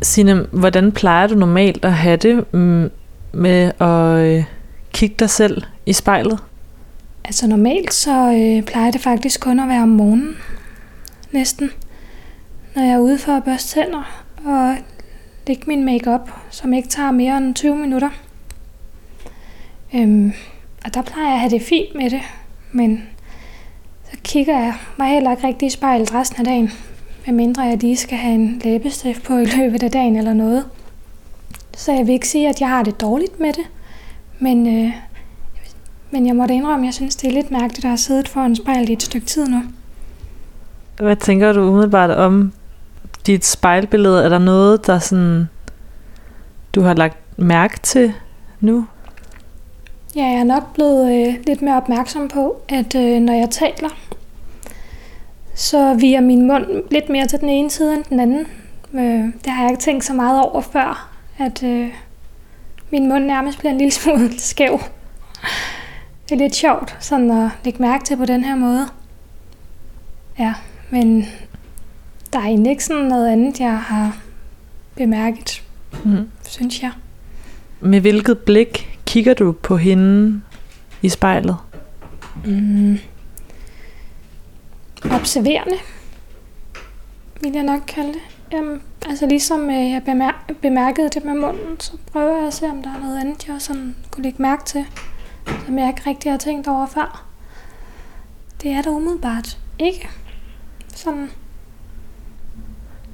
Signe, 0.01 0.47
hvordan 0.51 0.91
plejer 0.91 1.28
du 1.28 1.36
normalt 1.36 1.86
at 1.86 1.93
have 1.93 2.18
det 2.18 2.53
mm, 2.53 2.91
med 3.34 3.72
at 3.80 4.26
øh, 4.26 4.43
kigge 4.93 5.16
dig 5.20 5.30
selv 5.30 5.62
i 5.86 5.93
spejlet? 5.93 6.39
Altså 7.26 7.47
normalt 7.47 7.93
så 7.93 8.12
øh, 8.12 8.64
plejer 8.64 8.91
det 8.91 9.01
faktisk 9.01 9.39
kun 9.39 9.60
at 9.60 9.68
være 9.68 9.82
om 9.82 9.88
morgenen, 9.89 10.38
næsten. 11.32 11.72
Når 12.76 12.84
jeg 12.84 12.91
er 12.91 12.99
ude 12.99 13.18
for 13.18 13.32
at 13.32 13.43
børste 13.43 13.80
tænder 13.80 14.24
og 14.45 14.76
lægge 15.47 15.62
min 15.66 15.84
makeup, 15.84 16.30
som 16.51 16.72
ikke 16.72 16.88
tager 16.88 17.11
mere 17.11 17.36
end 17.36 17.55
20 17.55 17.76
minutter. 17.76 18.09
Øhm, 19.95 20.32
og 20.84 20.95
der 20.95 21.03
plejer 21.03 21.26
jeg 21.26 21.34
at 21.34 21.40
have 21.40 21.51
det 21.51 21.62
fint 21.62 21.95
med 21.95 22.11
det, 22.11 22.20
men 22.72 23.03
så 24.11 24.16
kigger 24.24 24.59
jeg 24.59 24.74
mig 24.99 25.09
heller 25.09 25.30
ikke 25.30 25.47
rigtig 25.47 25.66
i 25.66 25.70
spejlet 25.70 26.14
resten 26.14 26.38
af 26.38 26.45
dagen, 26.45 26.70
medmindre 27.26 27.62
jeg 27.62 27.78
lige 27.78 27.97
skal 27.97 28.18
have 28.18 28.34
en 28.34 28.61
læbestift 28.64 29.22
på 29.22 29.36
i 29.36 29.45
løbet 29.45 29.82
af 29.82 29.90
dagen 29.90 30.16
eller 30.16 30.32
noget. 30.32 30.64
Så 31.76 31.93
jeg 31.93 32.07
vil 32.07 32.12
ikke 32.12 32.28
sige, 32.28 32.49
at 32.49 32.61
jeg 32.61 32.68
har 32.68 32.82
det 32.82 33.01
dårligt 33.01 33.40
med 33.40 33.53
det, 33.53 33.64
men, 34.38 34.66
øh, 34.66 34.93
men 36.11 36.26
jeg 36.26 36.36
må 36.36 36.47
da 36.47 36.53
indrømme, 36.53 36.84
at 36.84 36.86
jeg 36.86 36.95
synes, 36.95 37.16
det 37.16 37.28
er 37.28 37.32
lidt 37.32 37.51
mærkeligt 37.51 37.84
at 37.84 37.90
have 37.90 37.99
siddet 37.99 38.28
foran 38.28 38.57
spejlet 38.57 38.88
i 38.88 38.93
et 38.93 39.03
stykke 39.03 39.26
tid 39.26 39.49
nu. 39.49 39.62
Hvad 40.97 41.16
tænker 41.16 41.53
du 41.53 41.61
umiddelbart 41.61 42.11
om 42.11 42.53
dit 43.27 43.45
spejlbillede? 43.45 44.25
Er 44.25 44.29
der 44.29 44.39
noget, 44.39 44.87
der 44.87 44.99
sådan, 44.99 45.49
du 46.75 46.81
har 46.81 46.95
lagt 46.95 47.39
mærke 47.39 47.81
til 47.83 48.12
nu? 48.61 48.87
Ja, 50.16 50.25
jeg 50.25 50.41
er 50.41 50.45
nok 50.45 50.75
blevet 50.75 51.29
øh, 51.29 51.35
lidt 51.47 51.62
mere 51.62 51.77
opmærksom 51.77 52.29
på, 52.29 52.62
at 52.68 52.95
øh, 52.95 53.20
når 53.20 53.33
jeg 53.33 53.51
taler, 53.51 53.89
så 55.55 55.95
viger 55.95 56.20
min 56.20 56.47
mund 56.47 56.66
lidt 56.91 57.09
mere 57.09 57.27
til 57.27 57.41
den 57.41 57.49
ene 57.49 57.70
side 57.70 57.95
end 57.95 58.05
den 58.05 58.20
anden. 58.20 58.47
Øh, 58.95 59.33
det 59.45 59.53
har 59.53 59.62
jeg 59.62 59.70
ikke 59.70 59.83
tænkt 59.83 60.05
så 60.05 60.12
meget 60.12 60.43
over 60.43 60.61
før, 60.61 61.09
at 61.39 61.62
øh, 61.62 61.89
min 62.91 63.09
mund 63.09 63.25
nærmest 63.25 63.59
bliver 63.59 63.73
en 63.73 63.79
lille 63.79 63.93
smule 64.01 64.41
skæv. 64.41 64.81
Det 66.29 66.35
er 66.35 66.39
lidt 66.39 66.55
sjovt 66.55 66.97
sådan 67.01 67.31
at 67.31 67.51
lægge 67.64 67.83
mærke 67.83 68.05
til 68.05 68.16
på 68.16 68.25
den 68.25 68.45
her 68.45 68.55
måde. 68.55 68.87
Ja, 70.39 70.55
men 70.91 71.27
der 72.33 72.39
er 72.39 72.45
egentlig 72.45 72.70
ikke 72.70 72.85
sådan 72.85 73.03
noget 73.05 73.28
andet, 73.28 73.61
jeg 73.61 73.78
har 73.78 74.16
bemærket, 74.97 75.62
Mm. 76.05 76.28
synes 76.49 76.83
jeg. 76.83 76.91
Med 77.80 78.01
hvilket 78.01 78.39
blik 78.39 78.99
kigger 79.07 79.35
du 79.35 79.53
på 79.53 79.76
hende 79.76 80.41
i 81.03 81.09
spejlet? 81.09 81.57
Mm. 82.45 82.99
Observerende, 85.11 85.76
vil 87.41 87.53
jeg 87.53 87.62
nok 87.62 87.80
kalde 87.87 88.09
det. 88.12 88.20
Jamen, 88.53 88.83
altså 89.09 89.26
ligesom 89.26 89.70
øh, 89.70 89.91
jeg 89.91 90.03
bemær- 90.09 90.53
bemærkede 90.62 91.09
det 91.09 91.24
med 91.24 91.35
munden, 91.35 91.80
så 91.80 91.93
prøver 92.12 92.37
jeg 92.39 92.47
at 92.47 92.55
se, 92.55 92.66
om 92.66 92.83
der 92.83 92.91
er 92.95 92.99
noget 93.01 93.20
andet, 93.20 93.49
jeg 93.49 93.57
sådan 93.62 93.95
kunne 94.11 94.22
lægge 94.22 94.43
mærke 94.43 94.64
til, 94.64 94.85
som 95.66 95.78
jeg 95.78 95.89
ikke 95.89 96.03
rigtig 96.11 96.30
har 96.33 96.39
tænkt 96.39 96.68
over 96.68 96.87
før. 96.87 97.24
Det 98.62 98.70
er 98.70 98.83
der 98.83 98.91
umiddelbart 98.91 99.59
ikke. 99.78 100.09
Sådan, 100.95 101.30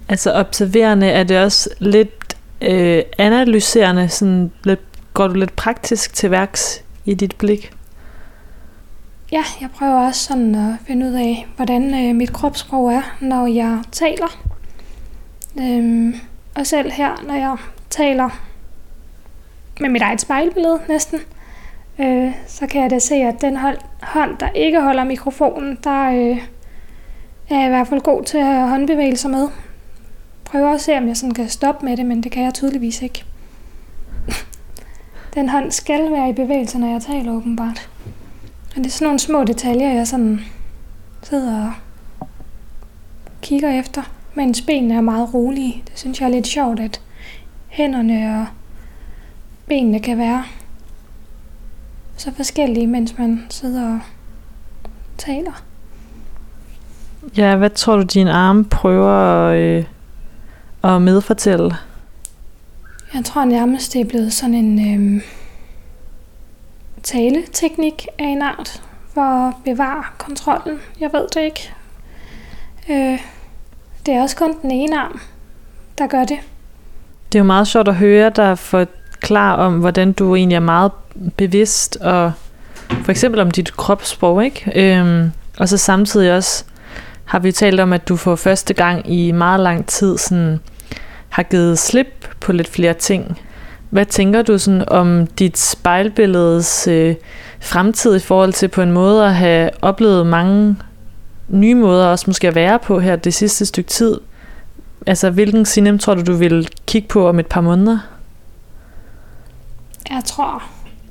Altså 0.09 0.33
observerende, 0.33 1.07
er 1.07 1.23
det 1.23 1.39
også 1.45 1.71
lidt 1.79 2.37
øh, 2.61 3.03
analyserende? 3.19 4.09
Sådan 4.09 4.53
lidt, 4.65 4.81
går 5.15 5.29
du 5.29 5.35
lidt 5.35 5.57
praktisk 5.57 6.15
til 6.15 6.31
værks 6.31 6.85
i 7.05 7.15
dit 7.15 7.37
blik? 7.37 7.73
ja, 9.33 9.45
jeg 9.61 9.71
prøver 9.71 10.07
også 10.07 10.25
sådan 10.25 10.55
at 10.55 10.75
finde 10.87 11.07
ud 11.07 11.13
af, 11.13 11.47
hvordan 11.57 11.95
øh, 11.95 12.17
mit 12.17 12.33
kropssprog 12.33 12.93
er, 12.93 13.17
når 13.21 13.47
jeg 13.47 13.83
taler. 13.93 14.43
Øhm, 15.61 16.15
og 16.55 16.67
selv 16.67 16.91
her, 16.93 17.25
når 17.27 17.35
jeg 17.35 17.57
taler 17.91 18.29
med 19.81 19.89
mit 19.89 20.03
eget 20.03 20.21
spejlbillede 20.21 20.81
næsten, 20.89 21.19
øh, 21.99 22.33
så 22.47 22.67
kan 22.67 22.83
jeg 22.83 22.91
da 22.91 22.99
se, 22.99 23.15
at 23.15 23.41
den 23.41 23.57
hold, 23.57 23.79
hånd, 24.03 24.39
der 24.39 24.49
ikke 24.49 24.81
holder 24.81 25.05
mikrofonen, 25.05 25.79
der 25.85 26.11
øh, 26.11 26.39
er 27.49 27.57
jeg 27.57 27.67
i 27.67 27.69
hvert 27.69 27.89
fald 27.89 28.01
god 28.01 28.25
til 28.25 28.39
at 28.39 28.69
håndbevægelser 28.69 29.29
med. 29.29 29.49
Prøver 30.51 30.75
at 30.75 30.81
se, 30.81 30.97
om 30.97 31.09
jeg 31.09 31.17
sådan 31.17 31.35
kan 31.35 31.49
stoppe 31.49 31.87
med 31.87 31.97
det, 31.97 32.07
men 32.07 32.23
det 32.23 32.33
kan 32.33 32.45
jeg 32.45 32.55
tydeligvis 32.55 33.03
ikke. 33.03 33.25
Den 35.35 35.49
hånd 35.49 35.73
skal 35.73 36.13
være 36.13 36.31
i 36.31 36.33
bevægelse, 36.33 36.79
når 36.79 36.93
jeg 36.93 37.03
taler 37.03 37.33
åbenbart. 37.33 37.91
Og 38.71 38.77
det 38.77 38.87
er 38.87 38.91
sådan 38.91 39.07
nogle 39.07 39.19
små 39.19 39.45
detaljer, 39.45 39.93
jeg 39.93 40.07
sådan 40.07 40.41
sidder 41.23 41.65
og 41.67 41.73
kigger 43.43 43.81
efter, 43.81 44.03
mens 44.35 44.63
benene 44.63 44.95
er 44.95 45.01
meget 45.01 45.35
rolige. 45.35 45.83
Det 45.91 45.99
synes 45.99 46.21
jeg 46.21 46.27
er 46.27 46.31
lidt 46.31 46.47
sjovt, 46.47 46.81
at 46.81 47.01
hænderne 47.69 48.41
og 48.41 48.47
benene 49.67 50.01
kan 50.01 50.19
være 50.19 50.45
så 52.17 52.33
forskellige, 52.35 52.87
mens 52.87 53.19
man 53.19 53.47
sidder 53.51 53.93
og 53.93 54.01
taler. 55.19 55.63
Ja, 57.37 57.57
hvad 57.57 57.71
tror 57.71 57.97
du, 57.97 58.03
din 58.03 58.29
arme 58.29 58.65
prøver 58.65 59.13
at, 59.49 59.59
øh, 59.59 59.85
at 60.85 61.03
medfortælle? 61.03 61.77
Jeg 63.15 63.25
tror 63.25 63.45
nærmest, 63.45 63.93
det 63.93 64.01
er 64.01 64.05
blevet 64.05 64.33
sådan 64.33 64.55
en 64.55 64.95
øhm, 64.95 65.23
taleteknik 67.03 68.07
af 68.19 68.25
en 68.25 68.43
art 68.43 68.83
for 69.15 69.49
at 69.49 69.55
bevare 69.65 70.05
kontrollen. 70.19 70.79
Jeg 71.01 71.11
ved 71.13 71.29
det 71.35 71.41
ikke. 71.41 71.73
Øh, 72.91 73.19
det 74.07 74.15
er 74.15 74.23
også 74.23 74.37
kun 74.37 74.55
den 74.63 74.71
ene 74.71 75.01
arm, 75.01 75.21
der 75.99 76.07
gør 76.07 76.25
det. 76.25 76.39
Det 77.33 77.39
er 77.39 77.41
jo 77.41 77.45
meget 77.45 77.69
sjovt 77.69 77.89
at 77.89 77.95
høre 77.95 78.31
dig 78.31 78.59
forklare 78.59 79.57
om, 79.57 79.79
hvordan 79.79 80.13
du 80.13 80.35
egentlig 80.35 80.57
er 80.57 80.61
meget 80.61 80.93
bevidst, 81.37 81.97
og 81.97 82.33
for 83.05 83.11
eksempel 83.11 83.41
om 83.41 83.51
dit 83.51 83.77
kropssprog, 83.77 84.45
ikke? 84.45 84.73
Øhm, 84.75 85.31
og 85.59 85.69
så 85.69 85.77
samtidig 85.77 86.33
også 86.37 86.65
har 87.29 87.39
vi 87.39 87.53
talt 87.53 87.81
om, 87.81 87.93
at 87.93 88.09
du 88.09 88.17
for 88.17 88.37
første 88.37 88.75
gang 88.75 89.11
i 89.13 89.33
meget 89.33 89.61
lang 89.61 89.87
tid 89.87 90.19
sådan, 90.19 90.61
har 91.29 91.43
givet 91.43 91.79
slip 91.79 92.29
på 92.41 92.53
lidt 92.53 92.69
flere 92.69 92.95
ting. 92.95 93.41
Hvad 93.91 94.07
tænker 94.07 94.43
du 94.43 94.59
sådan 94.59 94.89
om 94.89 95.27
dit 95.27 95.59
spejlbilledes 95.59 96.89
øh, 96.89 97.15
fremtid 97.61 98.17
i 98.17 98.21
forhold 98.21 98.53
til 98.53 98.69
på 98.69 98.83
en 98.83 98.93
måde 98.93 99.27
at 99.27 99.35
have 99.35 99.71
oplevet 99.83 100.27
mange 100.27 100.77
nye 101.49 101.75
måder 101.75 102.07
også 102.07 102.25
måske 102.27 102.49
at 102.49 102.55
være 102.55 102.79
på 102.79 103.01
her 103.01 103.17
det 103.17 103.35
sidste 103.35 103.67
stykke 103.67 103.91
tid? 103.91 104.21
Altså, 105.07 105.31
hvilken 105.31 105.65
sinem 105.65 105.99
tror 105.99 106.15
du, 106.15 106.23
du 106.23 106.33
vil 106.33 106.69
kigge 106.87 107.09
på 107.09 107.29
om 107.29 107.39
et 107.39 107.47
par 107.47 107.61
måneder? 107.61 107.99
Jeg 110.11 110.23
tror 110.25 110.63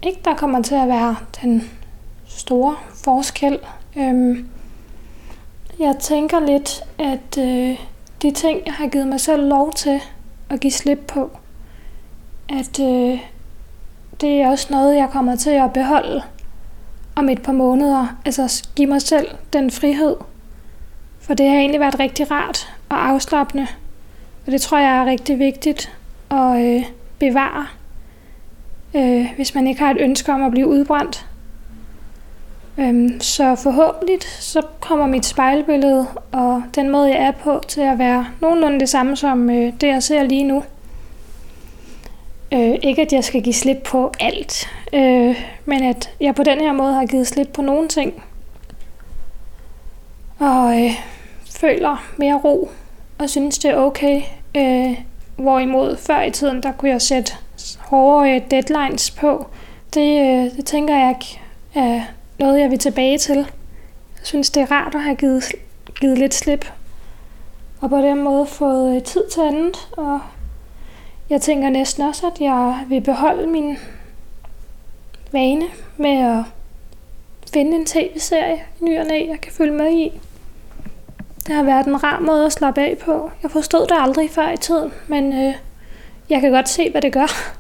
ikke, 0.02 0.20
der 0.26 0.36
kommer 0.36 0.62
til 0.62 0.76
at 0.76 0.88
være 0.88 1.16
den 1.42 1.70
store 2.28 2.76
forskel. 3.04 3.60
Øhm, 3.98 4.48
jeg 5.80 5.96
tænker 6.00 6.40
lidt, 6.40 6.84
at 6.98 7.38
øh, 7.38 7.80
de 8.22 8.32
ting, 8.32 8.62
jeg 8.66 8.74
har 8.74 8.88
givet 8.88 9.08
mig 9.08 9.20
selv 9.20 9.48
lov 9.48 9.74
til 9.74 10.02
at 10.50 10.60
give 10.60 10.72
slip 10.72 11.00
på, 11.08 11.32
at 12.50 12.80
øh, 12.80 13.20
det 14.22 14.42
er 14.42 14.50
også 14.50 14.68
noget, 14.70 14.96
jeg 14.96 15.10
kommer 15.10 15.36
til 15.36 15.50
at 15.50 15.74
beholde 15.74 16.22
om 17.16 17.30
et 17.30 17.42
par 17.42 17.52
måneder. 17.52 18.18
Altså 18.26 18.68
give 18.76 18.88
mig 18.88 19.02
selv 19.02 19.28
den 19.54 19.72
frihed. 19.72 20.16
For 21.20 21.34
det 21.34 21.50
har 21.50 21.56
egentlig 21.56 21.80
været 21.80 22.00
rigtig 22.00 22.32
rart 22.32 22.74
og 22.90 23.08
afslappende. 23.08 23.68
Og 24.46 24.52
det 24.52 24.62
tror 24.62 24.78
jeg 24.78 24.98
er 24.98 25.06
rigtig 25.06 25.40
vigtigt 25.40 25.98
at 26.32 26.62
øh, 26.62 26.84
bevare, 27.20 27.68
øh, 28.94 29.26
hvis 29.36 29.56
man 29.56 29.68
ikke 29.68 29.82
har 29.82 29.92
et 29.92 30.02
ønske 30.02 30.34
om 30.34 30.44
at 30.44 30.52
blive 30.52 30.68
udbrændt. 30.68 31.26
Øhm, 32.80 33.22
så 33.22 33.56
forhåbentlig 33.56 34.20
så 34.24 34.62
kommer 34.80 35.08
mit 35.08 35.26
spejlbillede 35.26 36.08
og 36.32 36.64
den 36.76 36.90
måde, 36.90 37.10
jeg 37.10 37.24
er 37.24 37.32
på, 37.32 37.62
til 37.68 37.82
at 37.82 38.00
være 38.00 38.28
nogenlunde 38.42 38.80
det 38.80 38.90
samme 38.90 39.16
som 39.16 39.50
øh, 39.50 39.74
det, 39.82 39.88
jeg 39.88 40.04
ser 40.04 40.24
lige 40.24 40.44
nu. 40.44 40.64
Øh, 42.54 42.76
ikke 42.82 43.02
at 43.02 43.14
jeg 43.14 43.24
skal 43.24 43.42
give 43.42 43.54
slip 43.54 43.78
på 43.86 44.12
alt, 44.20 44.70
øh, 44.94 45.44
men 45.66 45.84
at 45.84 46.12
jeg 46.20 46.36
på 46.36 46.44
den 46.44 46.60
her 46.60 46.72
måde 46.72 46.94
har 46.94 47.06
givet 47.06 47.28
slip 47.28 47.48
på 47.54 47.62
nogle 47.62 47.88
ting. 47.88 48.24
Og 50.40 50.84
øh, 50.84 50.92
føler 51.52 52.06
mere 52.18 52.36
ro 52.44 52.70
og 53.18 53.30
synes, 53.30 53.60
det 53.60 53.72
er 53.72 53.76
okay. 53.76 54.22
Øh, 54.58 55.00
hvorimod 55.36 55.98
før 55.98 56.22
i 56.22 56.32
tiden, 56.32 56.64
der 56.64 56.72
kunne 56.72 56.92
jeg 56.92 57.02
sætte 57.02 57.34
hårde 57.80 58.30
øh, 58.30 58.42
deadlines 58.52 59.12
på. 59.12 59.48
Det, 59.94 60.22
øh, 60.22 60.58
det 60.58 60.66
tænker 60.66 60.98
jeg 60.98 61.10
ikke 61.10 61.42
er 61.76 62.02
noget, 62.40 62.60
jeg 62.60 62.70
vil 62.70 62.80
tilbage 62.80 63.18
til. 63.18 63.38
Jeg 63.38 64.24
synes, 64.24 64.50
det 64.50 64.64
er 64.64 64.72
rart 64.72 64.96
at 64.96 65.02
have 65.02 65.16
givet, 65.16 65.44
givet 66.02 66.18
lidt 66.18 66.34
slip. 66.34 66.72
Og 67.82 67.90
på 67.90 67.98
den 67.98 68.24
måde 68.24 68.46
fået 68.46 68.96
øh, 68.96 69.04
tid 69.04 69.24
til 69.32 69.42
andet. 69.42 69.78
Og 69.98 70.20
jeg 71.30 71.42
tænker 71.42 71.70
næsten 71.70 72.04
også, 72.04 72.28
at 72.28 72.42
jeg 72.42 72.86
vil 72.90 73.02
beholde 73.02 73.48
min 73.48 73.78
vane 75.32 75.66
med 75.98 76.18
at 76.18 76.44
finde 77.54 77.76
en 77.76 77.86
tv-serie 77.86 78.64
i 78.82 78.84
ny 78.84 79.00
og 79.00 79.06
næ, 79.06 79.28
jeg 79.30 79.42
kan 79.42 79.52
følge 79.52 79.74
med 79.74 79.92
i. 79.92 80.22
Det 81.48 81.56
har 81.56 81.64
været 81.64 81.86
en 81.86 82.04
rar 82.04 82.20
måde 82.20 82.46
at 82.46 82.54
slappe 82.54 82.82
af 82.82 82.98
på. 82.98 83.32
Jeg 83.44 83.52
forstod 83.52 83.82
det 83.82 83.98
aldrig 84.00 84.30
før 84.32 84.52
i 84.52 84.58
tiden, 84.58 84.94
men 85.08 85.34
øh, 85.34 85.54
jeg 86.30 86.42
kan 86.42 86.52
godt 86.52 86.70
se, 86.70 86.92
hvad 86.92 87.02
det 87.02 87.14
gør. 87.14 87.58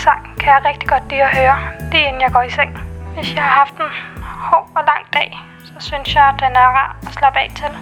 Den 0.00 0.04
sang 0.04 0.36
kan 0.40 0.52
jeg 0.52 0.62
rigtig 0.64 0.88
godt 0.88 1.02
lide 1.10 1.22
at 1.22 1.36
høre, 1.36 1.58
lige 1.92 2.06
inden 2.06 2.22
jeg 2.22 2.32
går 2.32 2.42
i 2.42 2.50
seng. 2.50 2.78
Hvis 3.14 3.34
jeg 3.34 3.42
har 3.42 3.50
haft 3.50 3.74
en 3.74 3.90
hård 4.22 4.70
og 4.74 4.82
lang 4.86 5.04
dag, 5.12 5.38
så 5.64 5.72
synes 5.78 6.14
jeg, 6.14 6.24
at 6.24 6.34
den 6.40 6.56
er 6.56 6.68
rar 6.78 6.96
at 7.06 7.12
slappe 7.12 7.38
af 7.38 7.50
til. 7.56 7.72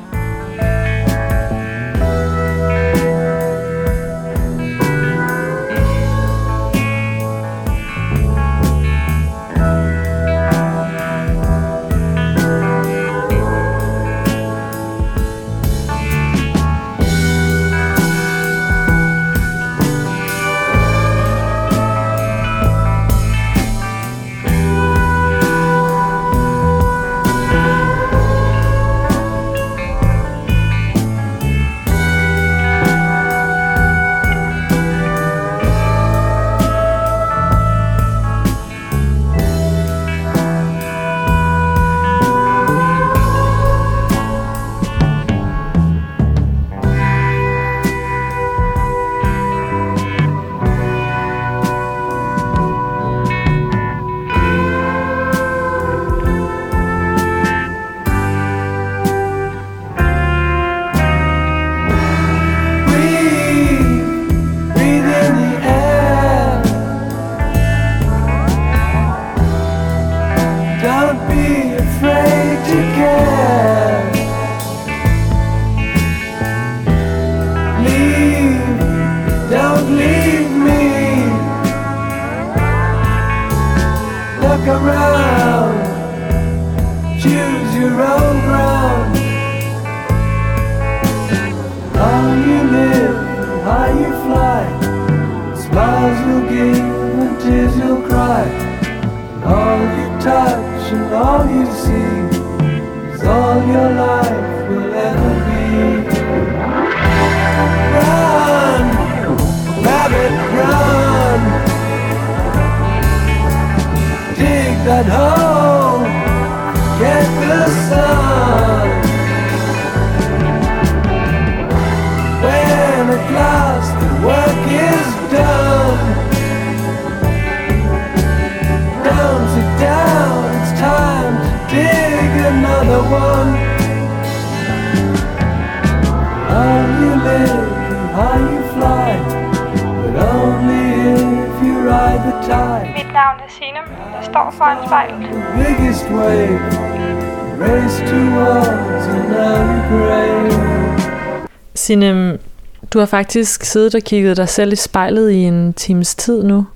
Du 152.98 153.00
har 153.00 153.06
faktisk 153.06 153.64
siddet 153.64 153.94
og 153.94 154.02
kigget 154.02 154.36
dig 154.36 154.48
selv 154.48 154.72
i 154.72 154.76
spejlet 154.76 155.30
i 155.30 155.36
en 155.36 155.72
times 155.72 156.14
tid 156.14 156.44
nu. 156.44 156.66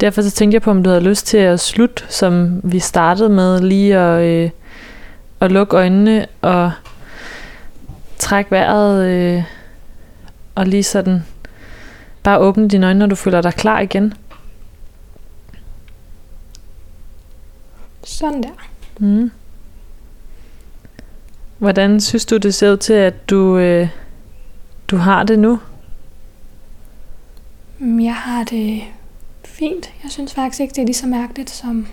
Derfor 0.00 0.22
så 0.22 0.30
tænkte 0.30 0.54
jeg 0.54 0.62
på, 0.62 0.70
om 0.70 0.82
du 0.82 0.90
havde 0.90 1.02
lyst 1.02 1.26
til 1.26 1.36
at 1.36 1.60
slutte, 1.60 2.04
som 2.08 2.60
vi 2.64 2.78
startede 2.78 3.28
med, 3.28 3.60
lige 3.60 3.96
at, 3.98 4.22
øh, 4.22 4.50
at 5.40 5.52
lukke 5.52 5.76
øjnene 5.76 6.26
og 6.40 6.72
trække 8.18 8.50
vejret 8.50 9.04
øh, 9.06 9.42
og 10.54 10.66
lige 10.66 10.82
sådan 10.82 11.24
bare 12.22 12.38
åbne 12.38 12.68
dine 12.68 12.86
øjne, 12.86 12.98
når 12.98 13.06
du 13.06 13.14
føler 13.14 13.40
dig 13.40 13.54
klar 13.54 13.80
igen. 13.80 14.14
Sådan 18.04 18.42
der. 18.42 18.66
Mm. 18.98 19.30
Hvordan 21.58 22.00
synes 22.00 22.26
du, 22.26 22.36
det 22.36 22.54
ser 22.54 22.72
ud 22.72 22.76
til, 22.76 22.92
at 22.92 23.30
du, 23.30 23.58
øh, 23.58 23.88
du 24.92 24.96
har 24.96 25.22
det 25.22 25.38
nu? 25.38 25.58
Mm, 27.78 28.00
Jeg 28.00 28.14
har 28.14 28.44
det 28.44 28.82
fint. 29.44 29.92
Jeg 30.02 30.10
synes 30.10 30.34
faktisk 30.34 30.60
ikke, 30.60 30.72
det 30.74 30.82
er 30.82 30.86
lige 30.86 30.94
så 30.94 31.06
mærkeligt, 31.06 31.50
som 31.50 31.86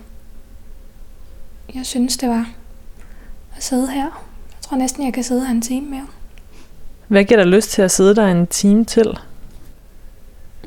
jeg 1.76 1.86
synes, 1.86 2.18
det 2.18 2.30
var 2.30 2.50
at 3.58 3.64
sidde 3.64 3.92
her. 3.92 4.04
Jeg 4.04 4.62
tror 4.62 4.78
næsten, 4.78 5.06
jeg 5.06 5.14
kan 5.14 5.24
sidde 5.24 5.46
her 5.46 5.52
en 5.54 5.62
time 5.62 5.90
mere. 5.90 6.08
Hvad 7.08 7.24
giver 7.24 7.44
dig 7.44 7.48
lyst 7.52 7.70
til 7.70 7.82
at 7.82 7.92
sidde 7.92 8.16
der 8.16 8.28
en 8.28 8.48
time 8.48 8.86
til? 8.86 9.18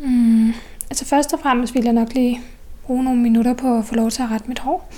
Mm, 0.03 0.53
altså 0.91 1.05
først 1.05 1.33
og 1.33 1.41
fremmest 1.41 1.75
vil 1.75 1.85
jeg 1.85 1.93
nok 1.93 2.13
lige 2.15 2.41
bruge 2.83 3.05
nogle 3.05 3.21
minutter 3.21 3.55
på 3.55 3.79
at 3.79 3.85
få 3.85 3.95
lov 3.95 4.11
til 4.11 4.23
at 4.23 4.31
rette 4.31 4.49
mit 4.49 4.59
hår. 4.59 4.93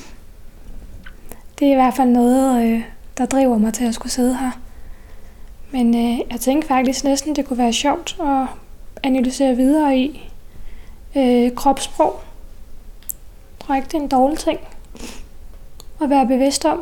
Det 1.59 1.68
er 1.68 1.72
i 1.72 1.74
hvert 1.74 1.95
fald 1.95 2.09
noget, 2.09 2.64
øh, 2.66 2.82
der 3.18 3.26
driver 3.26 3.59
mig 3.59 3.72
til 3.74 3.85
at 3.85 3.95
skulle 3.95 4.12
sidde 4.12 4.37
her. 4.37 4.51
Men 5.75 5.95
øh, 5.95 6.18
jeg 6.31 6.41
tænkte 6.41 6.68
faktisk 6.68 7.05
næsten, 7.05 7.37
det 7.37 7.47
kunne 7.47 7.59
være 7.59 7.72
sjovt 7.72 8.16
at 8.20 8.47
analysere 9.03 9.57
videre 9.57 9.99
i 9.99 10.31
øh, 11.16 11.55
kropssprog. 11.55 12.20
Jeg 13.03 13.66
tror 13.66 13.75
ikke, 13.75 13.87
det 13.87 13.95
er 13.95 14.01
en 14.01 14.09
dårlig 14.09 14.39
ting 14.39 14.61
at 16.03 16.11
være 16.11 16.27
bevidst 16.27 16.64
om. 16.64 16.79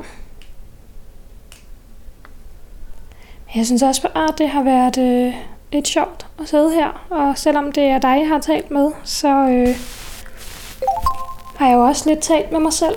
Men 3.47 3.57
jeg 3.57 3.67
synes 3.67 3.83
også, 3.83 4.09
at 4.09 4.39
det 4.39 4.49
har 4.49 4.63
været 4.63 4.99
øh, 4.99 5.35
lidt 5.73 5.89
sjovt 5.89 6.27
at 6.41 6.49
sidde 6.49 6.75
her. 6.75 7.07
Og 7.11 7.39
selvom 7.39 7.73
det 7.73 7.85
er 7.85 7.99
dig, 7.99 8.19
jeg 8.21 8.29
har 8.29 8.39
talt 8.39 8.71
med, 8.71 8.91
så 9.05 9.29
øh, 9.29 9.77
har 11.57 11.69
jeg 11.69 11.75
jo 11.75 11.85
også 11.85 12.09
lidt 12.09 12.21
talt 12.21 12.53
med 12.53 12.61
mig 12.61 12.73
selv. 12.73 12.97